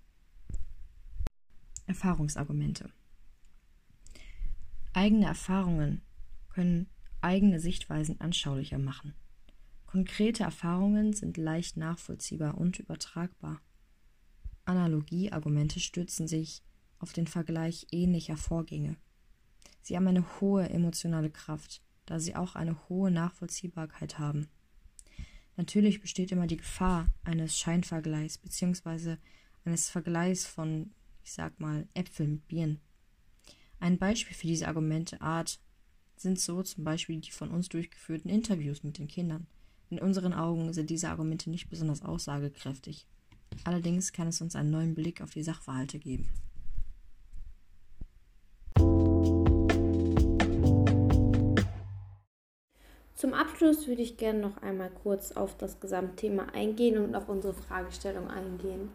Erfahrungsargumente. 1.86 2.90
Eigene 4.94 5.26
Erfahrungen 5.26 6.00
können 6.48 6.88
eigene 7.20 7.60
Sichtweisen 7.60 8.20
anschaulicher 8.20 8.78
machen. 8.78 9.14
Konkrete 9.86 10.44
Erfahrungen 10.44 11.12
sind 11.12 11.36
leicht 11.36 11.76
nachvollziehbar 11.76 12.56
und 12.56 12.78
übertragbar. 12.78 13.60
Analogieargumente 14.64 15.78
stützen 15.78 16.26
sich 16.26 16.62
auf 16.98 17.12
den 17.12 17.26
Vergleich 17.26 17.86
ähnlicher 17.90 18.36
Vorgänge. 18.36 18.96
Sie 19.84 19.96
haben 19.96 20.08
eine 20.08 20.40
hohe 20.40 20.66
emotionale 20.70 21.28
Kraft, 21.28 21.82
da 22.06 22.18
sie 22.18 22.34
auch 22.34 22.54
eine 22.54 22.88
hohe 22.88 23.10
Nachvollziehbarkeit 23.10 24.18
haben. 24.18 24.48
Natürlich 25.58 26.00
besteht 26.00 26.32
immer 26.32 26.46
die 26.46 26.56
Gefahr 26.56 27.06
eines 27.22 27.58
Scheinvergleichs 27.58 28.38
bzw. 28.38 29.18
eines 29.66 29.90
Vergleichs 29.90 30.46
von, 30.46 30.92
ich 31.22 31.34
sag 31.34 31.60
mal, 31.60 31.86
Äpfeln 31.92 32.30
mit 32.32 32.48
Birnen. 32.48 32.80
Ein 33.78 33.98
Beispiel 33.98 34.34
für 34.34 34.46
diese 34.46 34.68
Argumenteart 34.68 35.60
sind 36.16 36.40
so 36.40 36.62
zum 36.62 36.84
Beispiel 36.84 37.20
die 37.20 37.30
von 37.30 37.50
uns 37.50 37.68
durchgeführten 37.68 38.30
Interviews 38.30 38.84
mit 38.84 38.96
den 38.96 39.06
Kindern. 39.06 39.46
In 39.90 39.98
unseren 39.98 40.32
Augen 40.32 40.72
sind 40.72 40.88
diese 40.88 41.10
Argumente 41.10 41.50
nicht 41.50 41.68
besonders 41.68 42.00
aussagekräftig. 42.00 43.06
Allerdings 43.64 44.14
kann 44.14 44.28
es 44.28 44.40
uns 44.40 44.56
einen 44.56 44.70
neuen 44.70 44.94
Blick 44.94 45.20
auf 45.20 45.34
die 45.34 45.42
Sachverhalte 45.42 45.98
geben. 45.98 46.30
Zum 53.14 53.32
Abschluss 53.32 53.86
würde 53.86 54.02
ich 54.02 54.16
gerne 54.16 54.40
noch 54.40 54.60
einmal 54.60 54.90
kurz 55.02 55.32
auf 55.32 55.56
das 55.56 55.78
Gesamtthema 55.78 56.46
eingehen 56.52 56.98
und 56.98 57.14
auf 57.14 57.28
unsere 57.28 57.54
Fragestellung 57.54 58.28
eingehen. 58.28 58.90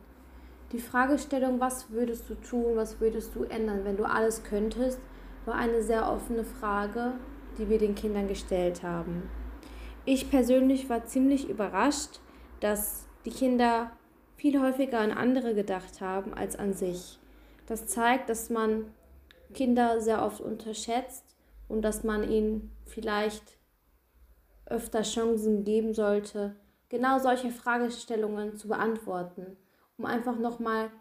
Die 0.74 0.80
Fragestellung, 0.80 1.60
was 1.62 1.90
würdest 1.90 2.30
du 2.30 2.36
tun, 2.36 2.76
was 2.76 3.00
würdest 3.00 3.34
du 3.34 3.44
ändern, 3.44 3.86
wenn 3.86 3.96
du 3.96 4.04
alles 4.04 4.44
könntest, 4.44 5.00
war 5.46 5.56
eine 5.56 5.82
sehr 5.82 6.12
offene 6.12 6.44
Frage, 6.44 7.14
die 7.58 7.70
wir 7.70 7.80
den 7.80 7.96
Kindern 7.96 8.28
gestellt 8.28 8.84
haben. 8.84 9.30
Ich 10.06 10.30
persönlich 10.30 10.90
war 10.90 11.06
ziemlich 11.06 11.50
überrascht, 11.50 12.20
dass 12.60 13.08
die 13.26 13.32
Kinder 13.32 13.92
viel 14.36 14.62
häufiger 14.62 15.00
an 15.00 15.12
andere 15.12 15.56
gedacht 15.56 16.02
haben 16.02 16.34
als 16.34 16.58
an 16.58 16.74
sich. 16.74 17.20
Das 17.68 17.88
zeigt, 17.88 18.30
dass 18.30 18.50
man 18.50 18.86
Kinder 19.54 20.02
sehr 20.02 20.24
oft 20.24 20.42
unterschätzt 20.42 21.24
und 21.68 21.84
dass 21.84 22.04
man 22.04 22.30
ihnen 22.30 22.72
vielleicht 22.86 23.59
öfter 24.70 25.02
Chancen 25.04 25.64
geben 25.64 25.94
sollte, 25.94 26.56
genau 26.90 27.20
solche 27.20 27.52
Fragestellungen 27.52 28.56
zu 28.56 28.68
beantworten, 28.68 29.58
um 29.98 30.06
einfach 30.06 30.38
nochmal 30.38 30.92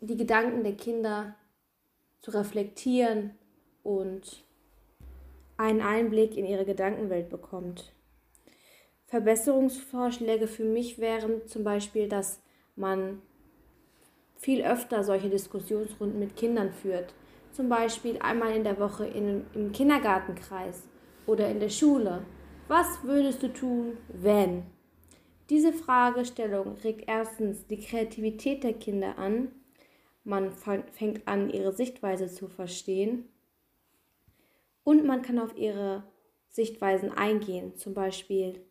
die 0.00 0.16
Gedanken 0.16 0.62
der 0.62 0.76
Kinder 0.76 1.34
zu 2.20 2.30
reflektieren 2.30 3.32
und 3.82 4.44
einen 5.56 5.80
Einblick 5.80 6.36
in 6.36 6.46
ihre 6.46 6.64
Gedankenwelt 6.64 7.28
bekommt. 7.28 7.92
Verbesserungsvorschläge 9.06 10.48
für 10.48 10.64
mich 10.64 10.98
wären 10.98 11.46
zum 11.46 11.62
Beispiel, 11.64 12.08
dass 12.08 12.40
man 12.76 13.22
viel 14.36 14.64
öfter 14.64 15.04
solche 15.04 15.30
Diskussionsrunden 15.30 16.18
mit 16.18 16.36
Kindern 16.36 16.72
führt. 16.72 17.14
Zum 17.52 17.68
Beispiel 17.68 18.18
einmal 18.18 18.54
in 18.56 18.64
der 18.64 18.78
Woche 18.80 19.06
in, 19.06 19.44
im 19.54 19.70
Kindergartenkreis 19.72 20.82
oder 21.26 21.48
in 21.48 21.60
der 21.60 21.68
Schule. 21.68 22.24
Was 22.66 23.04
würdest 23.04 23.42
du 23.42 23.52
tun, 23.52 23.98
wenn? 24.08 24.62
Diese 25.50 25.74
Fragestellung 25.74 26.78
regt 26.82 27.04
erstens 27.06 27.66
die 27.66 27.78
Kreativität 27.78 28.64
der 28.64 28.72
Kinder 28.72 29.18
an. 29.18 29.52
Man 30.24 30.50
fängt 30.52 31.28
an, 31.28 31.50
ihre 31.50 31.72
Sichtweise 31.72 32.28
zu 32.28 32.48
verstehen. 32.48 33.28
Und 34.82 35.04
man 35.04 35.20
kann 35.20 35.38
auf 35.38 35.54
ihre 35.58 36.04
Sichtweisen 36.48 37.12
eingehen. 37.12 37.76
Zum 37.76 37.92
Beispiel, 37.92 38.64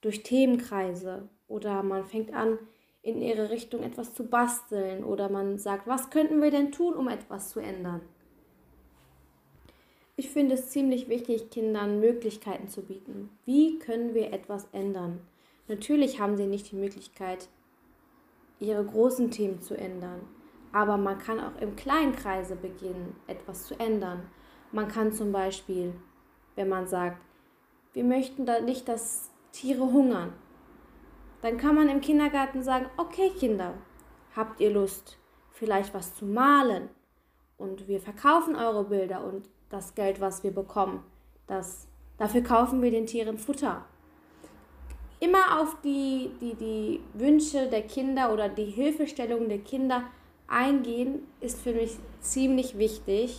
durch 0.00 0.22
Themenkreise 0.22 1.28
oder 1.48 1.82
man 1.82 2.06
fängt 2.06 2.32
an, 2.32 2.58
in 3.02 3.20
ihre 3.20 3.50
Richtung 3.50 3.82
etwas 3.82 4.14
zu 4.14 4.24
basteln 4.24 5.04
oder 5.04 5.30
man 5.30 5.58
sagt, 5.58 5.86
was 5.86 6.08
könnten 6.08 6.40
wir 6.40 6.50
denn 6.50 6.72
tun, 6.72 6.94
um 6.94 7.08
etwas 7.08 7.50
zu 7.50 7.60
ändern? 7.60 8.00
Ich 10.20 10.28
finde 10.28 10.56
es 10.56 10.68
ziemlich 10.68 11.08
wichtig, 11.08 11.48
Kindern 11.48 11.98
Möglichkeiten 11.98 12.68
zu 12.68 12.82
bieten. 12.82 13.30
Wie 13.46 13.78
können 13.78 14.12
wir 14.12 14.34
etwas 14.34 14.68
ändern? 14.70 15.22
Natürlich 15.66 16.20
haben 16.20 16.36
sie 16.36 16.44
nicht 16.44 16.70
die 16.70 16.76
Möglichkeit, 16.76 17.48
ihre 18.58 18.84
großen 18.84 19.30
Themen 19.30 19.62
zu 19.62 19.78
ändern, 19.78 20.20
aber 20.72 20.98
man 20.98 21.18
kann 21.18 21.40
auch 21.40 21.58
im 21.62 21.74
kleinen 21.74 22.14
Kreise 22.14 22.54
beginnen, 22.54 23.16
etwas 23.28 23.64
zu 23.64 23.80
ändern. 23.80 24.24
Man 24.72 24.88
kann 24.88 25.14
zum 25.14 25.32
Beispiel, 25.32 25.94
wenn 26.54 26.68
man 26.68 26.86
sagt, 26.86 27.16
wir 27.94 28.04
möchten 28.04 28.44
da 28.44 28.60
nicht, 28.60 28.90
dass 28.90 29.30
Tiere 29.52 29.90
hungern. 29.90 30.34
Dann 31.40 31.56
kann 31.56 31.74
man 31.74 31.88
im 31.88 32.02
Kindergarten 32.02 32.62
sagen, 32.62 32.90
okay 32.98 33.30
Kinder, 33.30 33.72
habt 34.36 34.60
ihr 34.60 34.70
Lust, 34.70 35.16
vielleicht 35.50 35.94
was 35.94 36.14
zu 36.14 36.26
malen? 36.26 36.90
Und 37.56 37.88
wir 37.88 38.02
verkaufen 38.02 38.54
eure 38.54 38.84
Bilder 38.84 39.24
und 39.24 39.48
das 39.70 39.94
Geld, 39.94 40.20
was 40.20 40.44
wir 40.44 40.50
bekommen, 40.50 41.02
das, 41.46 41.86
dafür 42.18 42.42
kaufen 42.42 42.82
wir 42.82 42.90
den 42.90 43.06
Tieren 43.06 43.38
Futter. 43.38 43.84
Immer 45.20 45.60
auf 45.60 45.80
die, 45.82 46.30
die, 46.40 46.54
die 46.54 47.00
Wünsche 47.14 47.68
der 47.68 47.82
Kinder 47.82 48.32
oder 48.32 48.48
die 48.48 48.64
Hilfestellung 48.66 49.48
der 49.48 49.58
Kinder 49.58 50.04
eingehen, 50.48 51.26
ist 51.40 51.60
für 51.60 51.72
mich 51.72 51.96
ziemlich 52.20 52.76
wichtig 52.78 53.38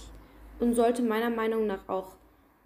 und 0.59 0.75
sollte 0.75 1.01
meiner 1.01 1.29
Meinung 1.29 1.67
nach 1.67 1.87
auch 1.87 2.15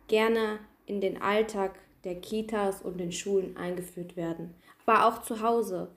gerne 0.07 0.59
in 0.85 1.01
den 1.01 1.21
Alltag 1.21 1.79
der 2.03 2.15
Kitas 2.15 2.81
und 2.81 2.99
den 2.99 3.11
Schulen 3.11 3.57
eingeführt 3.57 4.15
werden, 4.15 4.53
aber 4.85 5.07
auch 5.07 5.23
zu 5.23 5.41
Hause. 5.41 5.89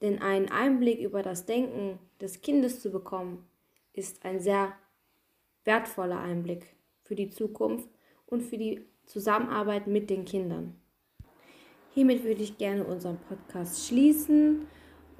Denn 0.00 0.22
einen 0.22 0.48
Einblick 0.48 1.00
über 1.00 1.22
das 1.22 1.44
Denken 1.44 1.98
des 2.20 2.40
Kindes 2.40 2.80
zu 2.80 2.90
bekommen, 2.90 3.46
ist 3.92 4.24
ein 4.24 4.40
sehr 4.40 4.72
wertvoller 5.64 6.20
Einblick 6.20 6.74
für 7.02 7.14
die 7.14 7.30
Zukunft 7.30 7.88
und 8.26 8.42
für 8.42 8.58
die 8.58 8.86
Zusammenarbeit 9.06 9.86
mit 9.86 10.10
den 10.10 10.24
Kindern. 10.24 10.80
Hiermit 11.92 12.22
würde 12.22 12.42
ich 12.42 12.58
gerne 12.58 12.84
unseren 12.84 13.18
Podcast 13.28 13.86
schließen 13.86 14.68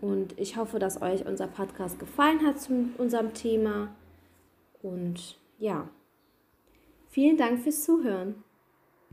und 0.00 0.38
ich 0.38 0.56
hoffe, 0.56 0.78
dass 0.78 1.02
euch 1.02 1.26
unser 1.26 1.48
Podcast 1.48 1.98
gefallen 1.98 2.46
hat 2.46 2.60
zu 2.60 2.90
unserem 2.96 3.34
Thema. 3.34 3.94
Und 4.82 5.38
ja, 5.58 5.88
vielen 7.08 7.36
Dank 7.36 7.60
fürs 7.60 7.84
Zuhören. 7.84 8.42